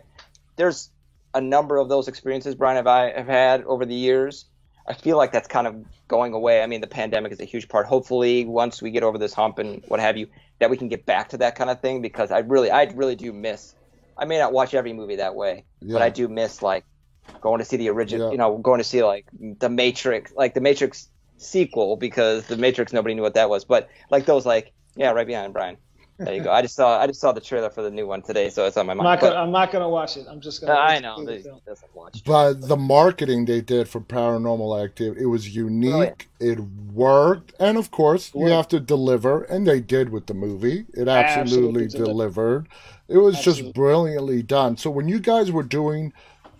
[0.55, 0.89] there's
[1.33, 4.45] a number of those experiences Brian have I have had over the years.
[4.85, 6.61] I feel like that's kind of going away.
[6.61, 7.85] I mean, the pandemic is a huge part.
[7.85, 10.27] Hopefully, once we get over this hump and what have you,
[10.59, 13.15] that we can get back to that kind of thing because I really, I really
[13.15, 13.75] do miss.
[14.17, 15.93] I may not watch every movie that way, yeah.
[15.93, 16.83] but I do miss like
[17.41, 18.31] going to see the original, Yeah.
[18.31, 19.25] you know, going to see like
[19.59, 23.89] the Matrix, like the Matrix sequel because the Matrix nobody knew what that was, but
[24.09, 25.77] like those like yeah, right behind Brian.
[26.19, 26.51] There you go.
[26.51, 28.77] I just saw I just saw the trailer for the new one today, so it's
[28.77, 29.05] on my I'm mind.
[29.07, 29.35] not gonna.
[29.41, 30.27] I'm not gonna watch it.
[30.29, 30.73] I'm just gonna.
[30.73, 31.25] Uh, I know.
[31.25, 32.23] the They, doesn't watch.
[32.23, 36.29] But the marketing they did for Paranormal Activity, it was oh, unique.
[36.39, 40.85] It worked, and of course, you have to deliver, and they did with the movie.
[40.93, 42.05] It absolutely, Absolutely delivered.
[42.07, 42.67] delivered.
[43.07, 44.77] It was just brilliantly done.
[44.77, 46.13] So when you guys were doing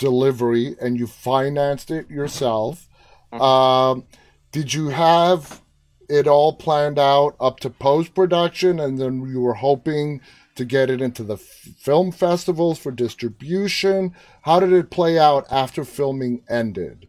[0.07, 2.87] delivery and you financed it yourself,
[3.31, 4.03] um,
[4.51, 5.61] did you have
[6.09, 10.19] it all planned out up to post production, and then you were hoping
[10.55, 14.13] to get it into the f- film festivals for distribution?
[14.41, 17.07] How did it play out after filming ended?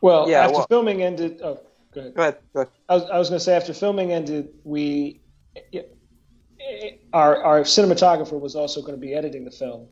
[0.00, 1.40] Well, Yeah, after well- filming ended.
[1.42, 1.58] Oh,
[1.92, 2.14] go ahead.
[2.14, 2.36] Go ahead.
[2.54, 2.72] Go ahead.
[2.88, 5.20] I was, I was going to say after filming ended, we
[7.12, 9.88] our our cinematographer was also going to be editing the film,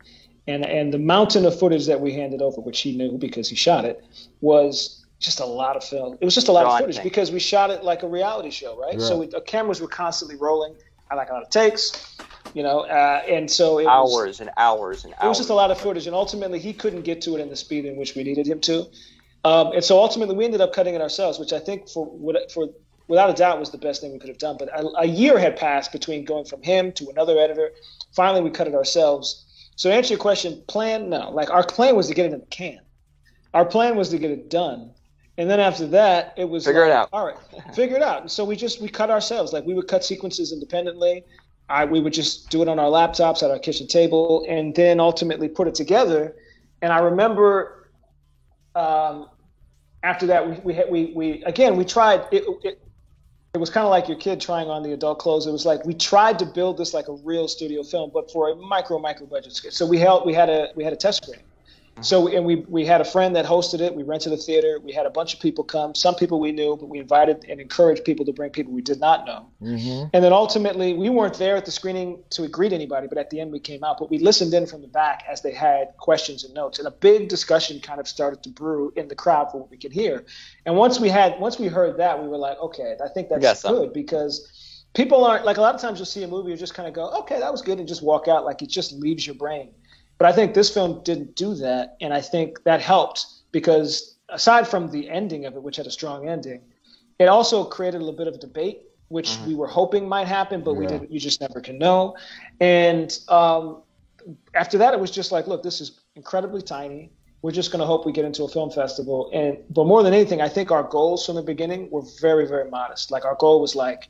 [0.46, 3.56] and and the mountain of footage that we handed over, which he knew because he
[3.56, 4.04] shot it,
[4.40, 6.18] was just a lot of film.
[6.20, 6.86] It was just a lot of Daunting.
[6.88, 9.00] footage because we shot it like a reality show, right?
[9.00, 10.74] So we, the cameras were constantly rolling.
[11.10, 12.16] I like a lot of takes,
[12.52, 15.24] you know, uh, and so it was, Hours and hours and hours.
[15.24, 17.48] it was just a lot of footage, and ultimately he couldn't get to it in
[17.48, 18.86] the speed in which we needed him to.
[19.44, 22.50] Um, and so ultimately we ended up cutting it ourselves, which I think for what-
[22.52, 22.68] for
[23.08, 24.56] without a doubt was the best thing we could have done.
[24.58, 27.70] But a, a year had passed between going from him to another editor.
[28.16, 29.45] Finally, we cut it ourselves.
[29.76, 31.30] So to answer your question, plan no.
[31.30, 32.80] Like our plan was to get it in the can.
[33.54, 34.90] Our plan was to get it done.
[35.38, 37.10] And then after that, it was Figure it out.
[37.12, 37.36] All right,
[37.74, 38.22] figure it out.
[38.22, 39.52] And so we just we cut ourselves.
[39.52, 41.24] Like we would cut sequences independently.
[41.68, 44.98] I, we would just do it on our laptops at our kitchen table, and then
[44.98, 46.36] ultimately put it together.
[46.80, 47.90] And I remember
[48.74, 49.28] um,
[50.02, 52.24] after that, we we, had, we we again we tried.
[52.32, 52.80] It, it,
[53.56, 55.46] it was kind of like your kid trying on the adult clothes.
[55.46, 58.50] It was like we tried to build this like a real studio film, but for
[58.50, 59.54] a micro micro budget.
[59.54, 61.42] So we held we had a we had a test screening.
[62.02, 63.94] So and we we had a friend that hosted it.
[63.94, 64.78] We rented a theater.
[64.82, 65.94] We had a bunch of people come.
[65.94, 69.00] Some people we knew, but we invited and encouraged people to bring people we did
[69.00, 69.48] not know.
[69.62, 70.08] Mm-hmm.
[70.12, 73.40] And then ultimately, we weren't there at the screening to greet anybody, but at the
[73.40, 73.96] end we came out.
[73.98, 76.90] But we listened in from the back as they had questions and notes, and a
[76.90, 80.26] big discussion kind of started to brew in the crowd for what we could hear.
[80.66, 83.60] And once we had, once we heard that, we were like, okay, I think that's
[83.60, 83.84] something.
[83.84, 86.74] good because people aren't like a lot of times you'll see a movie, you just
[86.74, 89.26] kind of go, okay, that was good, and just walk out like it just leaves
[89.26, 89.70] your brain.
[90.18, 94.66] But I think this film didn't do that, and I think that helped because aside
[94.66, 96.62] from the ending of it, which had a strong ending,
[97.18, 100.74] it also created a little bit of debate, which we were hoping might happen, but
[100.74, 101.10] we didn't.
[101.10, 102.16] You just never can know.
[102.60, 103.82] And um,
[104.54, 107.10] after that, it was just like, look, this is incredibly tiny.
[107.42, 109.30] We're just going to hope we get into a film festival.
[109.32, 112.68] And but more than anything, I think our goals from the beginning were very, very
[112.68, 113.10] modest.
[113.10, 114.08] Like our goal was like,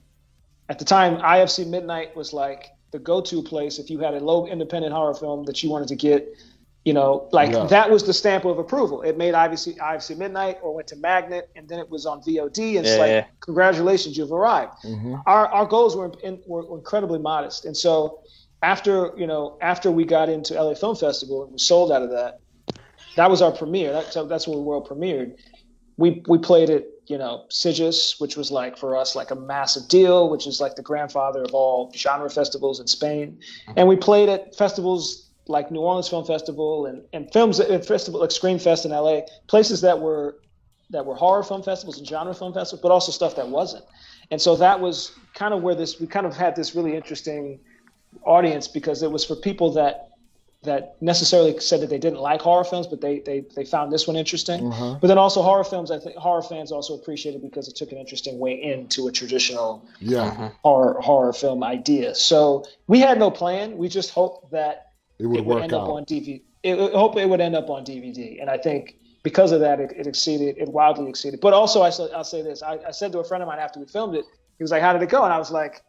[0.68, 4.47] at the time, IFC Midnight was like the go-to place if you had a low
[4.47, 6.26] independent horror film that you wanted to get.
[6.84, 7.66] You know, like Yeah.
[7.66, 9.03] that was the stamp of approval.
[9.03, 12.76] It made IFC, IFC Midnight or went to Magnet, and then it was on VOD.
[12.78, 13.24] And it's like, yeah.
[13.40, 15.14] congratulations, you've arrived Mm-hmm.
[15.26, 18.20] our our goals were, in, were incredibly modest, and so
[18.62, 22.11] after you know after we got into LA Film Festival and we sold out of
[22.11, 22.38] that,
[23.16, 23.90] that was our premiere.
[23.92, 25.34] That, so that's when we world premiered.
[25.97, 29.88] We we played it, you know, Sitges, which was like for us like a massive
[29.88, 33.78] deal, which is like the grandfather of all genre festivals in Spain, mm-hmm.
[33.78, 38.20] and we played at festivals like New Orleans Film Festival and and films at festival
[38.20, 40.36] like Screamfest in LA, places that were
[40.90, 43.84] that were horror film festivals and genre film festivals, but also stuff that wasn't.
[44.30, 47.61] And so that was kind of where this we kind of had this really interesting
[48.22, 50.11] audience because it was for people that
[50.66, 54.06] that necessarily said that they didn't like horror films, but they they, they found this
[54.06, 54.70] one interesting.
[54.70, 54.98] Uh-huh.
[55.00, 57.98] But then also horror films, I think horror fans also appreciated because it took an
[57.98, 62.14] interesting way into a traditional Yeah, horror horror film idea.
[62.14, 63.76] So we had no plan.
[63.76, 66.42] We just hoped that it would it would work end up on DVD.
[66.62, 69.80] It, it, hope it would end up on DVD, and I think because of that,
[69.80, 71.40] it, it exceeded, it wildly exceeded.
[71.40, 73.58] But also, I said, I'll say this: I, I said to a friend of mine
[73.58, 74.24] after we filmed it,
[74.58, 75.82] he was like, "How did it go?" And I was like,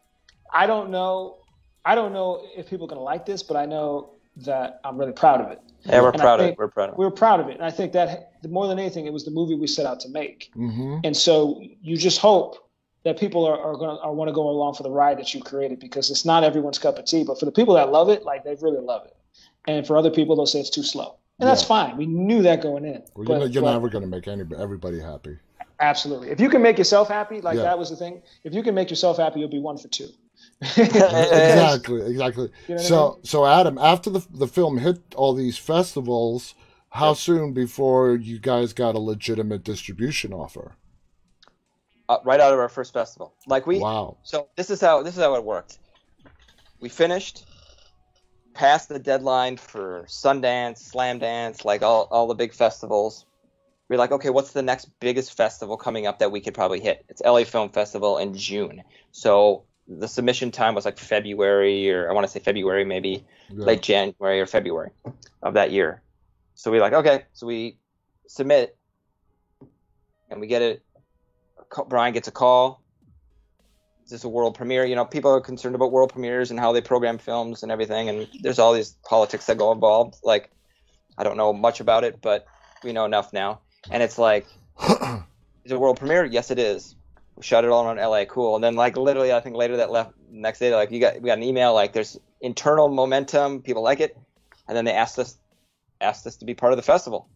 [0.52, 1.38] "I don't know,
[1.84, 5.12] I don't know if people are gonna like this, but I know that I'm really
[5.12, 6.58] proud of it." Yeah, we're And proud of it.
[6.58, 6.98] We're proud of it.
[6.98, 9.30] We were proud of it, and I think that more than anything, it was the
[9.30, 10.50] movie we set out to make.
[10.56, 10.98] Mm-hmm.
[11.04, 12.56] And so you just hope
[13.04, 15.32] that people are, are going to are want to go along for the ride that
[15.32, 17.22] you created because it's not everyone's cup of tea.
[17.24, 19.16] But for the people that love it, like they really love it.
[19.68, 21.16] And for other people, they'll say it's too slow.
[21.38, 21.96] And that's fine.
[21.96, 23.02] We knew that going in.
[23.14, 25.36] Well, But- you're, not- you're but never going to make any, everybody happy.
[25.80, 26.30] absolutely.
[26.30, 27.62] If you can make yourself happy, like Yeah.
[27.62, 28.20] that was the thing.
[28.42, 30.08] If you can make yourself happy, you'll be one for two.
[30.76, 32.50] exactly, exactly.
[32.68, 36.54] You know what I so, so Adam, after the the film hit all these festivals,
[36.90, 40.76] how soon before you guys got a legitimate distribution offer?
[42.08, 43.34] Uh, right out of our first festival.
[43.46, 43.78] Like we.
[43.78, 44.16] Wow.
[44.22, 45.78] So this is how this is how it worked.
[46.80, 47.44] We finished.
[48.54, 53.26] passed the deadline for Sundance, Slamdance, like all, all the big festivals.
[53.88, 56.80] We are like, okay, what's the next biggest festival coming up that we could probably
[56.80, 57.04] hit?
[57.08, 58.82] It's LA Film Festival in June.
[59.12, 63.64] So the submission time was like February, or I want to say February, maybe yeah.
[63.64, 64.90] late January or February
[65.42, 66.02] of that year.
[66.54, 67.78] So we like, okay, so we
[68.26, 68.76] submit,
[70.30, 70.82] and we get it.
[71.88, 72.82] Brian gets a call
[74.08, 74.86] is this a world premiere?
[74.86, 78.08] You know, people are concerned about world premieres and how they program films and everything,
[78.08, 80.16] and there's all these politics that go involved.
[80.22, 80.50] Like,
[81.18, 82.46] I don't know much about it, but
[82.82, 83.60] we know enough now.
[83.90, 84.46] And it's like,
[84.80, 84.92] is
[85.66, 86.24] it a world premiere?
[86.24, 86.96] Yes, it is.
[87.38, 88.56] We shot it all around LA, cool.
[88.56, 91.28] And then like literally, I think later that left next day, like you got we
[91.28, 94.18] got an email like there's internal momentum, people like it,
[94.66, 95.38] and then they asked us
[96.00, 97.28] asked us to be part of the festival,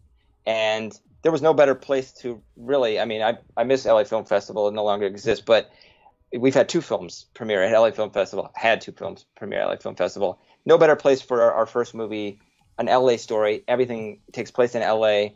[0.45, 2.99] and there was no better place to really.
[2.99, 5.71] I mean, I I miss LA Film Festival; it no longer exists, but
[6.37, 8.51] we've had two films premiere at LA Film Festival.
[8.55, 10.37] Had two films premiere at LA Film Festival.
[10.65, 12.39] No better place for our, our, first movie,
[12.77, 13.63] an LA story.
[13.69, 15.29] Everything takes place in LA.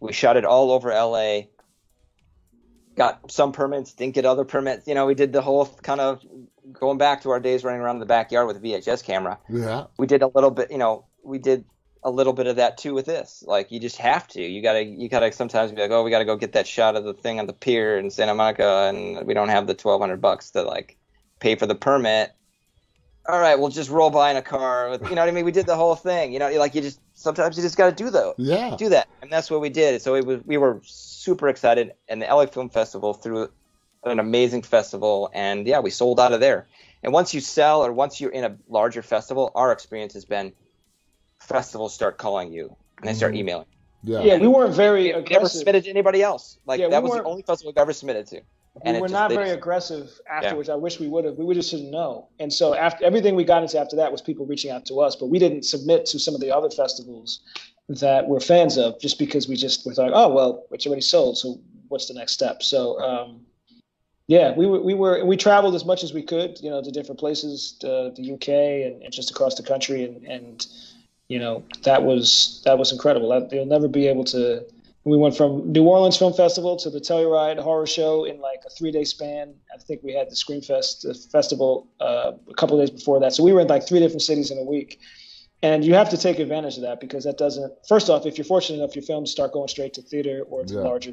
[0.00, 1.42] We shot it all over LA.
[2.96, 4.88] Got some permits, didn't get other permits.
[4.88, 6.22] You know, we did the whole kind of
[6.72, 9.38] going back to our days running around in the backyard with a VHS camera.
[9.48, 9.86] Yeah.
[9.98, 10.70] We did a little bit.
[10.70, 11.64] You know, we did
[12.02, 13.42] a little bit of that too with this.
[13.46, 14.42] Like you just have to.
[14.42, 17.04] You gotta you gotta sometimes be like, oh, we gotta go get that shot of
[17.04, 20.20] the thing on the pier in Santa Monica, and we don't have the twelve hundred
[20.20, 20.96] bucks to like
[21.40, 22.32] pay for the permit.
[23.28, 24.88] All right, we'll just roll by in a car.
[24.88, 25.44] With, you know what I mean?
[25.44, 26.32] We did the whole thing.
[26.32, 28.34] You know, like you just sometimes you just got to do though.
[28.38, 28.76] Yeah.
[28.76, 30.00] Do that, and that's what we did.
[30.00, 33.50] So it was we were super excited, and the LA Film Festival threw
[34.04, 36.68] an amazing festival, and yeah, we sold out of there.
[37.02, 40.52] And once you sell, or once you're in a larger festival, our experience has been
[41.40, 43.40] festivals start calling you and they start mm-hmm.
[43.40, 43.66] emailing.
[44.02, 44.22] Yeah.
[44.22, 45.30] yeah, we weren't very aggressive.
[45.30, 46.58] Never submitted to anybody else.
[46.64, 48.40] Like yeah, that was the only festival we've ever submitted to.
[48.84, 50.68] And we were just, not very just, aggressive afterwards.
[50.68, 50.74] Yeah.
[50.74, 51.36] I wish we would have.
[51.36, 52.28] We just didn't know.
[52.38, 55.16] And so after everything we got into after that was people reaching out to us,
[55.16, 57.40] but we didn't submit to some of the other festivals
[57.88, 61.38] that we're fans of just because we just were like, oh well, it's already sold,
[61.38, 61.58] so
[61.88, 62.62] what's the next step?
[62.62, 63.40] So um,
[64.28, 66.90] yeah, we were we were we traveled as much as we could, you know, to
[66.90, 68.48] different places, to the UK
[68.86, 70.66] and, and just across the country, and and
[71.28, 73.28] you know that was that was incredible.
[73.28, 74.64] That, you'll never be able to.
[75.06, 78.70] We went from New Orleans Film Festival to the Telluride Horror Show in like a
[78.70, 79.54] three day span.
[79.72, 83.32] I think we had the Screamfest festival uh, a couple days before that.
[83.32, 84.98] So we were in like three different cities in a week.
[85.62, 87.72] And you have to take advantage of that because that doesn't.
[87.88, 90.74] First off, if you're fortunate enough, your films start going straight to theater or to
[90.74, 90.80] yeah.
[90.80, 91.12] larger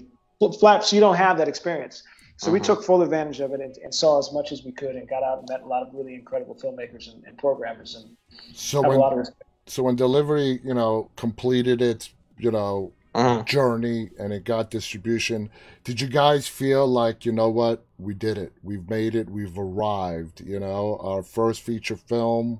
[0.59, 2.03] flaps, so you don't have that experience.
[2.37, 2.53] So uh-huh.
[2.53, 5.07] we took full advantage of it and, and, saw as much as we could and
[5.07, 8.17] got out and met a lot of really incredible filmmakers and, and programmers and
[8.53, 12.91] so when, a lot of respect so when delivery, you know, completed its, you know,
[13.13, 13.43] uh-huh.
[13.43, 15.49] journey and it got distribution,
[15.83, 19.57] did you guys feel like, you know what, we did it, we've made it, we've
[19.57, 22.59] arrived, you know, our first feature film,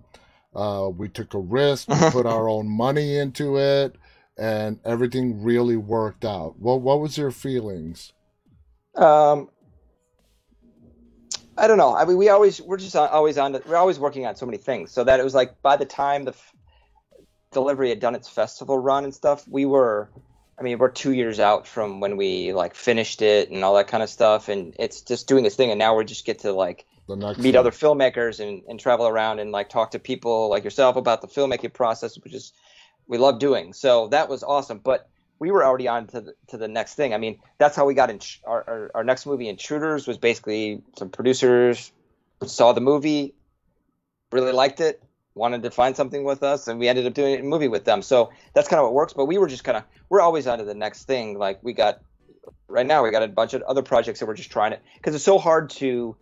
[0.56, 3.95] uh, we took a risk, we put our own money into it,
[4.38, 6.58] and everything really worked out.
[6.60, 8.14] What what was your feelings?
[8.95, 9.49] Um,
[11.58, 11.95] I don't know.
[11.95, 13.60] I mean, we always we're just always on.
[13.68, 16.26] We're always working on so many things, so that it was like by the time
[16.26, 16.34] the
[17.51, 20.10] delivery had done its festival run and stuff, we were,
[20.58, 23.88] I mean, we're two years out from when we like finished it and all that
[23.88, 25.72] kind of stuff, and it's just doing its thing.
[25.72, 27.56] And now we just get to like meet thing.
[27.56, 31.28] other filmmakers and, and travel around and like talk to people like yourself about the
[31.28, 32.54] filmmaking process, which is
[33.08, 33.74] we love doing.
[33.74, 34.80] So that was awesome.
[34.80, 37.14] But we were already on to the, to the next thing.
[37.14, 38.20] I mean, that's how we got in.
[38.45, 41.91] Our, our, our next movie, Intruders, was basically some producers
[42.45, 43.36] saw the movie,
[44.32, 45.01] really liked it,
[45.36, 48.02] wanted to find something with us and we ended up doing a movie with them.
[48.02, 50.60] So that's kind of what works but we were just kind of we're always on
[50.60, 51.38] to the next thing.
[51.38, 52.02] Like we got
[52.68, 55.16] right now we got a bunch of other projects that we're just trying to because
[55.16, 56.16] it's so hard to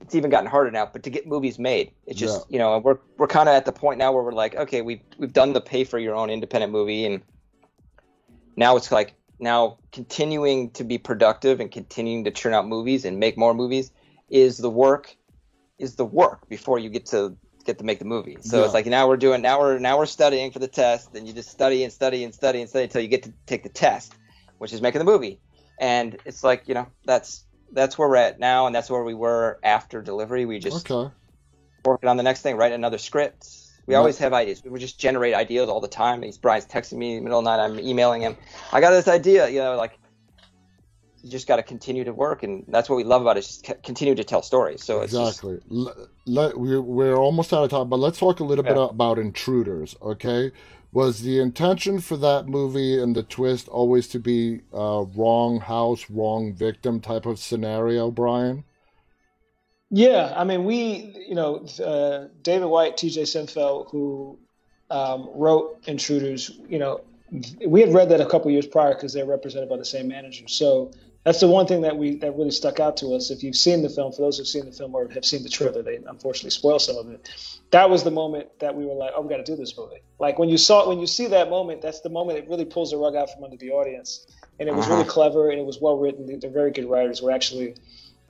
[0.00, 1.92] it's even gotten harder now but to get movies made.
[2.06, 2.54] It's just yeah.
[2.54, 5.00] you know we're we're kind of at the point now where we're like okay we've
[5.18, 7.22] we've done the pay for your own independent movie and
[8.56, 13.20] now it's like now continuing to be productive and continuing to churn out movies and
[13.20, 13.90] make more movies
[14.30, 15.14] is the work
[15.78, 17.36] is the work before you get to
[17.66, 18.38] get to make the movie.
[18.40, 18.64] So yeah.
[18.64, 21.34] it's like now we're doing now we're now we're studying for the test, and you
[21.34, 24.14] just study and study and study and study until you get to take the test,
[24.58, 25.38] which is making the movie.
[25.78, 29.14] And it's like you know that's that's where we're at now, and that's where we
[29.14, 30.46] were after delivery.
[30.46, 31.12] We just okay.
[31.84, 33.48] working on the next thing, write another script.
[33.86, 34.64] We always have ideas.
[34.64, 36.22] We just generate ideas all the time.
[36.22, 37.62] He's Brian's texting me in the middle of the night.
[37.62, 38.36] I'm emailing him.
[38.72, 39.48] I got this idea.
[39.48, 39.96] You know, like
[41.26, 43.40] you just got to continue to work, and that's what we love about it.
[43.40, 44.84] Is just continue to tell stories.
[44.84, 45.58] So exactly.
[45.68, 45.98] Just...
[46.24, 48.74] Let, we're, we're almost out of time, but let's talk a little yeah.
[48.74, 49.96] bit about Intruders.
[50.00, 50.52] Okay,
[50.92, 56.08] was the intention for that movie and the twist always to be a wrong house,
[56.08, 58.62] wrong victim type of scenario, Brian?
[59.90, 63.22] Yeah, I mean, we, you know, uh, David White, T.J.
[63.22, 64.38] Cimfel, who
[64.90, 67.00] um, wrote Intruders, you know,
[67.66, 70.46] we had read that a couple years prior because they're represented by the same manager.
[70.46, 70.92] So
[71.26, 73.32] that's the one thing that we that really stuck out to us.
[73.32, 75.48] If you've seen the film, for those who've seen the film or have seen the
[75.48, 77.28] trailer, they unfortunately spoil some of it.
[77.72, 80.02] That was the moment that we were like, "Oh, we got to do this movie."
[80.20, 82.92] Like when you saw when you see that moment, that's the moment it really pulls
[82.92, 84.24] the rug out from under the audience,
[84.60, 84.98] and it was uh-huh.
[84.98, 86.38] really clever and it was well written.
[86.38, 87.20] They're very good writers.
[87.20, 87.74] We're actually,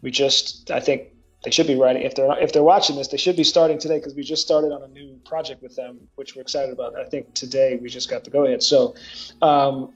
[0.00, 1.08] we just I think
[1.44, 3.98] they should be writing if they're if they're watching this, they should be starting today
[3.98, 6.96] because we just started on a new project with them, which we're excited about.
[6.96, 8.62] I think today we just got the go ahead.
[8.62, 8.94] So,
[9.42, 9.92] um,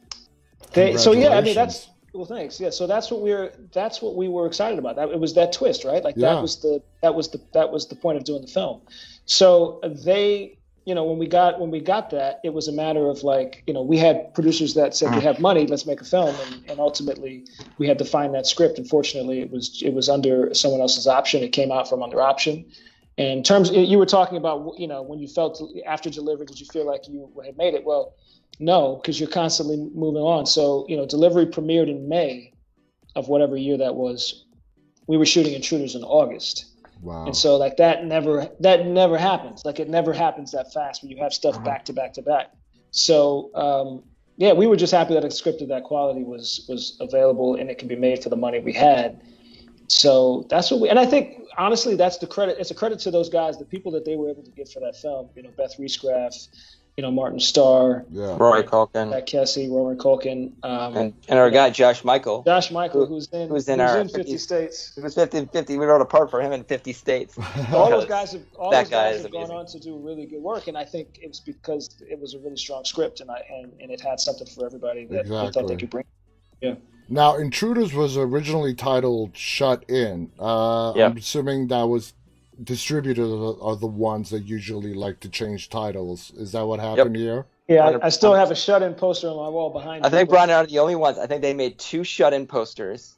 [0.74, 2.60] they so yeah, I mean that's well, thanks.
[2.60, 4.96] Yeah, so that's what we're that's what we were excited about.
[4.96, 6.02] That it was that twist, right?
[6.02, 6.34] Like yeah.
[6.34, 8.80] that was the that was the that was the point of doing the film.
[9.26, 13.08] So they, you know, when we got when we got that, it was a matter
[13.08, 15.22] of like, you know, we had producers that said we mm.
[15.22, 17.44] have money, let's make a film, and, and ultimately
[17.78, 18.78] we had to find that script.
[18.78, 21.42] Unfortunately, it was it was under someone else's option.
[21.42, 22.64] It came out from under option.
[23.18, 26.58] And in terms, you were talking about, you know, when you felt after delivery, did
[26.58, 27.84] you feel like you had made it?
[27.84, 28.14] Well
[28.60, 30.44] no, because you're constantly moving on.
[30.46, 32.52] So, you know, delivery premiered in May
[33.16, 34.44] of whatever year that was.
[35.06, 36.66] We were shooting Intruders in August.
[37.00, 37.24] Wow.
[37.24, 39.64] And so like that never that never happens.
[39.64, 41.64] Like it never happens that fast when you have stuff uh-huh.
[41.64, 42.52] back to back to back.
[42.90, 44.04] So um,
[44.36, 47.70] yeah, we were just happy that a script of that quality was was available and
[47.70, 49.22] it could be made for the money we had.
[49.88, 53.10] So that's what we and I think honestly that's the credit it's a credit to
[53.10, 55.28] those guys, the people that they were able to get for that film.
[55.34, 56.48] You know, Beth Riesgraf,
[56.96, 58.36] you know, Martin Starr, yeah.
[58.38, 62.42] Rory Culkin, Jack Kesy, Rory Culkin, um, and, and, our guy Josh Mikel.
[62.42, 64.92] Josh Mikel, who, who's in who's in, who's our in 50, 50 states.
[64.96, 65.78] It was 50, 50.
[65.78, 67.38] We wrote a part for him in 50 states.
[67.72, 70.68] all those guys have all those guys have gone on to do really good work,
[70.68, 73.72] and I think it was because it was a really strong script, and I and,
[73.80, 75.46] and it had something for everybody that exactly.
[75.46, 76.04] they thought they could bring.
[76.60, 76.74] Yeah.
[77.12, 80.30] Now, Intruders was originally titled Shut In.
[80.38, 81.10] Uh, yep.
[81.10, 82.14] I'm assuming that was
[82.62, 86.30] distributors are the ones that usually like to change titles.
[86.36, 87.22] Is that what happened yep.
[87.22, 87.46] here?
[87.66, 90.02] Yeah, I, I, still have a shut-in poster on my wall behind.
[90.02, 90.06] Me.
[90.06, 90.18] I me.
[90.18, 91.18] think Brian are the only ones.
[91.18, 93.14] I think they made two shut-in posters.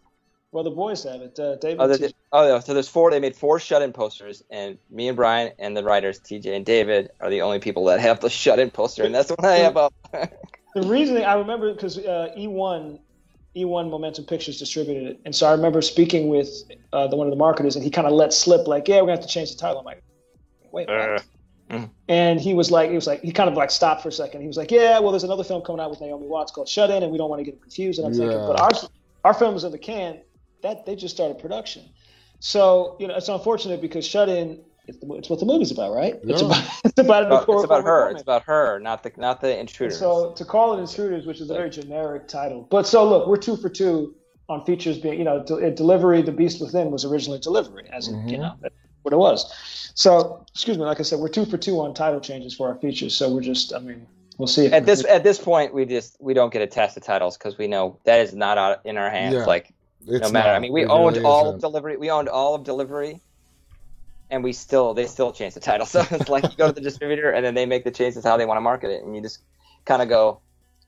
[0.52, 1.38] Well, the boys have it.
[1.38, 1.80] Uh, David.
[1.80, 2.60] Oh, oh, yeah.
[2.60, 3.10] So there's four.
[3.10, 7.10] They made four shut-in posters, and me and Brian and the writers TJ and David
[7.20, 9.94] are the only people that have the shut-in poster, and that's what I have up.
[10.74, 12.98] the reason I remember because uh, E1
[13.54, 15.20] E1 Momentum Pictures distributed it.
[15.24, 16.48] And so I remember speaking with
[16.92, 19.02] uh, the one of the marketers, and he kind of let slip, like, "Yeah, we're
[19.02, 20.02] gonna have to change the title." I'm like,
[20.70, 21.18] "Wait, uh,
[21.70, 21.90] mm.
[22.08, 24.40] And he was like, he was like, he kind of like stopped for a second.
[24.40, 26.90] He was like, "Yeah, well, there's another film coming out with Naomi Watts called Shut
[26.90, 28.28] In, and we don't want to get confused." And I'm yeah.
[28.28, 28.70] thinking, but our
[29.24, 30.20] our film is in the can.
[30.62, 31.90] That they just started production.
[32.40, 35.92] So you know, it's unfortunate because Shut In it's, the, it's what the movie's about,
[35.92, 36.18] right?
[36.24, 36.32] Yeah.
[36.32, 38.10] It's about it's about, it's about, it's about her.
[38.10, 39.98] It's about her, not the not the intruders.
[39.98, 43.36] So to call it intruders, which is a very generic title, but so look, we're
[43.36, 44.14] two for two
[44.48, 46.22] on features being, you know, de- delivery.
[46.22, 48.28] The Beast Within was originally delivery, as mm-hmm.
[48.28, 48.54] you know
[49.02, 49.90] what it was.
[49.94, 52.76] So excuse me, like I said, we're two for two on title changes for our
[52.76, 53.16] features.
[53.16, 54.06] So we're just, I mean,
[54.38, 54.66] we'll see.
[54.66, 57.56] at this at this point, we just we don't get a test to titles because
[57.56, 59.34] we know that is not out in our hands.
[59.34, 59.44] Yeah.
[59.44, 59.72] Like
[60.06, 60.48] it's no matter.
[60.48, 60.56] Not.
[60.56, 61.54] I mean, we owned really all isn't.
[61.56, 61.96] of delivery.
[61.96, 63.20] We owned all of delivery
[64.32, 65.86] and we still they still change the title.
[65.92, 68.36] So it's like you go to the distributor and then they make the changes how
[68.36, 69.40] they want to market it, and you just
[69.84, 70.40] kind of go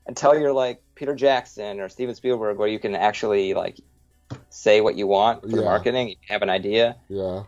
[0.07, 3.79] until you're like Peter Jackson or Steven Spielberg, where you can actually like
[4.49, 5.57] say what you want for yeah.
[5.57, 6.09] the marketing.
[6.09, 6.97] You have an idea.
[7.07, 7.43] Yeah.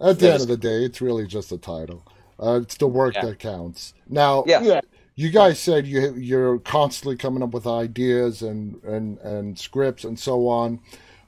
[0.00, 2.06] At the end of the day, it's really just a title.
[2.42, 3.26] Uh, it's the work yeah.
[3.26, 3.92] that counts.
[4.08, 4.80] Now, yeah.
[5.14, 10.18] you guys said you you're constantly coming up with ideas and and and scripts and
[10.18, 10.80] so on.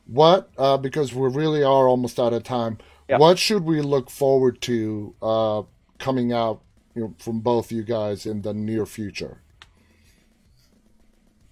[0.06, 0.50] What?
[0.58, 2.78] Uh, because we really are almost out of time.
[3.12, 3.20] Yep.
[3.20, 5.62] What should we look forward to uh,
[5.98, 6.62] coming out
[6.94, 9.42] you know, from both you guys in the near future?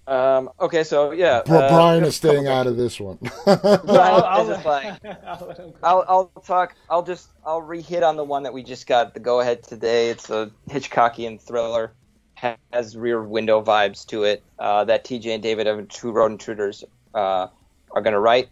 [0.06, 3.18] Um, okay, so yeah, uh, Brian is staying out of this one.
[3.46, 5.04] I'll, I'll, like,
[5.82, 6.76] I'll, I'll, talk.
[6.88, 10.08] I'll just I'll re-hit on the one that we just got the go ahead today.
[10.08, 11.92] It's a Hitchcockian thriller,
[12.72, 14.42] has Rear Window vibes to it.
[14.58, 16.84] Uh, that TJ and David of Two Road Intruders
[17.14, 17.48] uh,
[17.90, 18.48] are going to write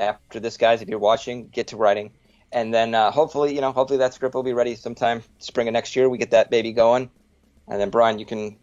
[0.00, 0.82] after this, guys.
[0.82, 2.10] If you're watching, get to writing
[2.52, 5.72] and then uh, hopefully, you know, hopefully that script will be ready sometime spring of
[5.72, 6.08] next year.
[6.08, 7.10] We get that baby going,
[7.68, 8.56] and then Brian, you can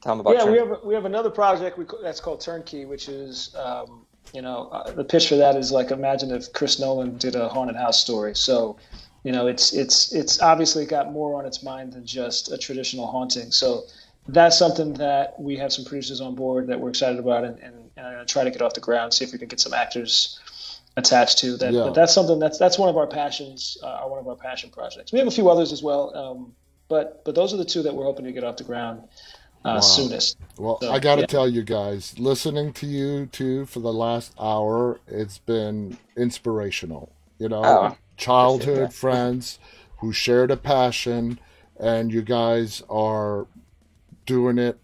[0.00, 0.34] tell them about.
[0.36, 4.04] Yeah, we have we have another project we, that's called Turnkey, which is, um,
[4.34, 7.48] you know, uh, the pitch for that is like imagine if Chris Nolan did a
[7.48, 8.34] haunted house story.
[8.34, 8.76] So,
[9.22, 13.06] you know, it's it's it's obviously got more on its mind than just a traditional
[13.06, 13.50] haunting.
[13.50, 13.84] So.
[14.28, 17.90] That's something that we have some producers on board that we're excited about, and, and,
[17.96, 19.12] and try to get off the ground.
[19.12, 20.38] See if we can get some actors
[20.96, 21.72] attached to that.
[21.72, 21.84] Yeah.
[21.84, 25.12] But that's something that's that's one of our passions, uh, one of our passion projects.
[25.12, 26.54] We have a few others as well, um,
[26.88, 29.02] but but those are the two that we're hoping to get off the ground
[29.64, 29.80] uh, wow.
[29.80, 30.36] soonest.
[30.58, 31.26] Well, so, I got to yeah.
[31.26, 37.12] tell you guys, listening to you two for the last hour, it's been inspirational.
[37.38, 39.58] You know, oh, childhood friends
[39.98, 41.38] who shared a passion,
[41.78, 43.46] and you guys are
[44.26, 44.78] doing it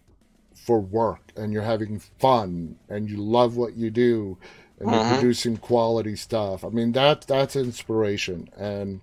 [0.55, 4.37] for work, and you're having fun, and you love what you do,
[4.79, 5.05] and Mhm.
[5.05, 6.63] producing quality stuff.
[6.65, 9.01] I mean, that that's inspiration, and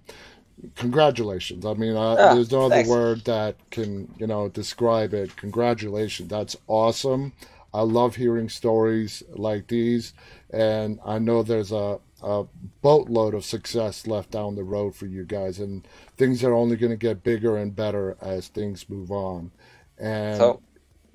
[0.77, 1.67] congratulations.
[1.67, 5.37] I mean, uh, Ah, there's no other word that can you know describe it.
[5.37, 6.29] Congratulations.
[6.31, 7.35] That's awesome.
[7.75, 10.15] I love hearing stories like these,
[10.51, 12.45] and I know there's a, a
[12.83, 16.93] boatload of success left down the road for you guys, and things are only going
[16.93, 19.53] to get bigger and better as things move on.
[19.99, 20.61] And So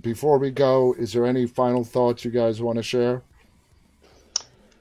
[0.01, 3.23] before we go, is there any final thoughts you guys want to share?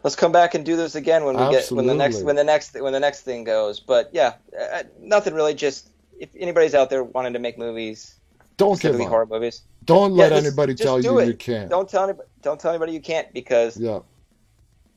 [0.03, 2.45] Let's come back and do this again when we get when the next when the
[2.45, 3.81] next when the next thing goes.
[3.81, 5.55] But yeah, uh, nothing really.
[5.55, 8.17] Just if anybody's out there wanting to make movies,
[8.57, 9.09] Don't give up.
[9.09, 11.27] horror movies, Don't Yeah, let just- anybody just tell you it.
[11.29, 11.71] you can't.
[11.71, 12.29] don't tell anybody.
[12.43, 14.01] Don't tell anybody you can't because Yeah,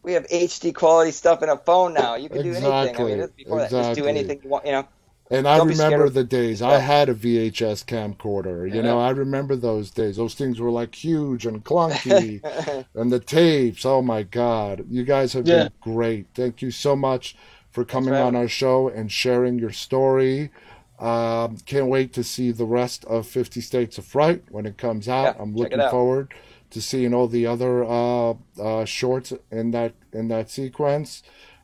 [0.04, 2.16] we have HD quality stuff in a phone now.
[2.16, 2.66] You can do anything.
[2.72, 4.66] I Exactly, mean, before that, just do anything you want.
[4.66, 4.88] You know.
[5.34, 8.72] And I Don't be remember the days I had a VHS camcorder.
[8.72, 8.84] You Yeah.
[8.84, 10.18] know, I remember those days.
[10.18, 12.44] Those things were like huge and clunky.
[12.96, 13.86] and the tapes.
[13.86, 15.50] Oh my God, you guys have Yeah.
[15.50, 16.28] been great.
[16.36, 17.36] Thank you so much
[17.72, 20.52] for coming on our show and sharing your story.
[21.00, 25.10] Um, can't wait to see the rest of Fifty States of Fright when it comes
[25.10, 25.36] out.
[25.36, 25.92] Yeah, I'm looking out.
[25.92, 26.34] forward
[26.72, 31.24] to seeing all the other uh, uh, shorts in that in that sequence.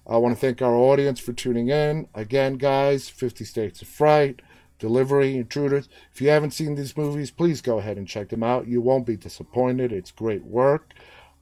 [0.10, 2.08] I want to thank our audience for tuning in.
[2.16, 4.42] Again, guys, Fifty States of Fright,
[4.80, 5.88] Delivery, Intruders.
[6.12, 8.68] If you haven't seen these movies, please go ahead and check them out.
[8.68, 9.92] You won't be disappointed.
[9.92, 10.94] It's great work.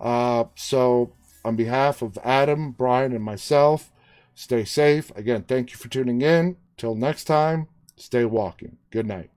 [0.02, 1.14] Uh, so,
[1.46, 3.94] on behalf of Adam, Brian, and myself,
[4.36, 5.16] stay safe.
[5.16, 6.58] Again, thank you for tuning in.
[6.76, 8.78] Till next time, stay walking.
[8.92, 9.30] Good night.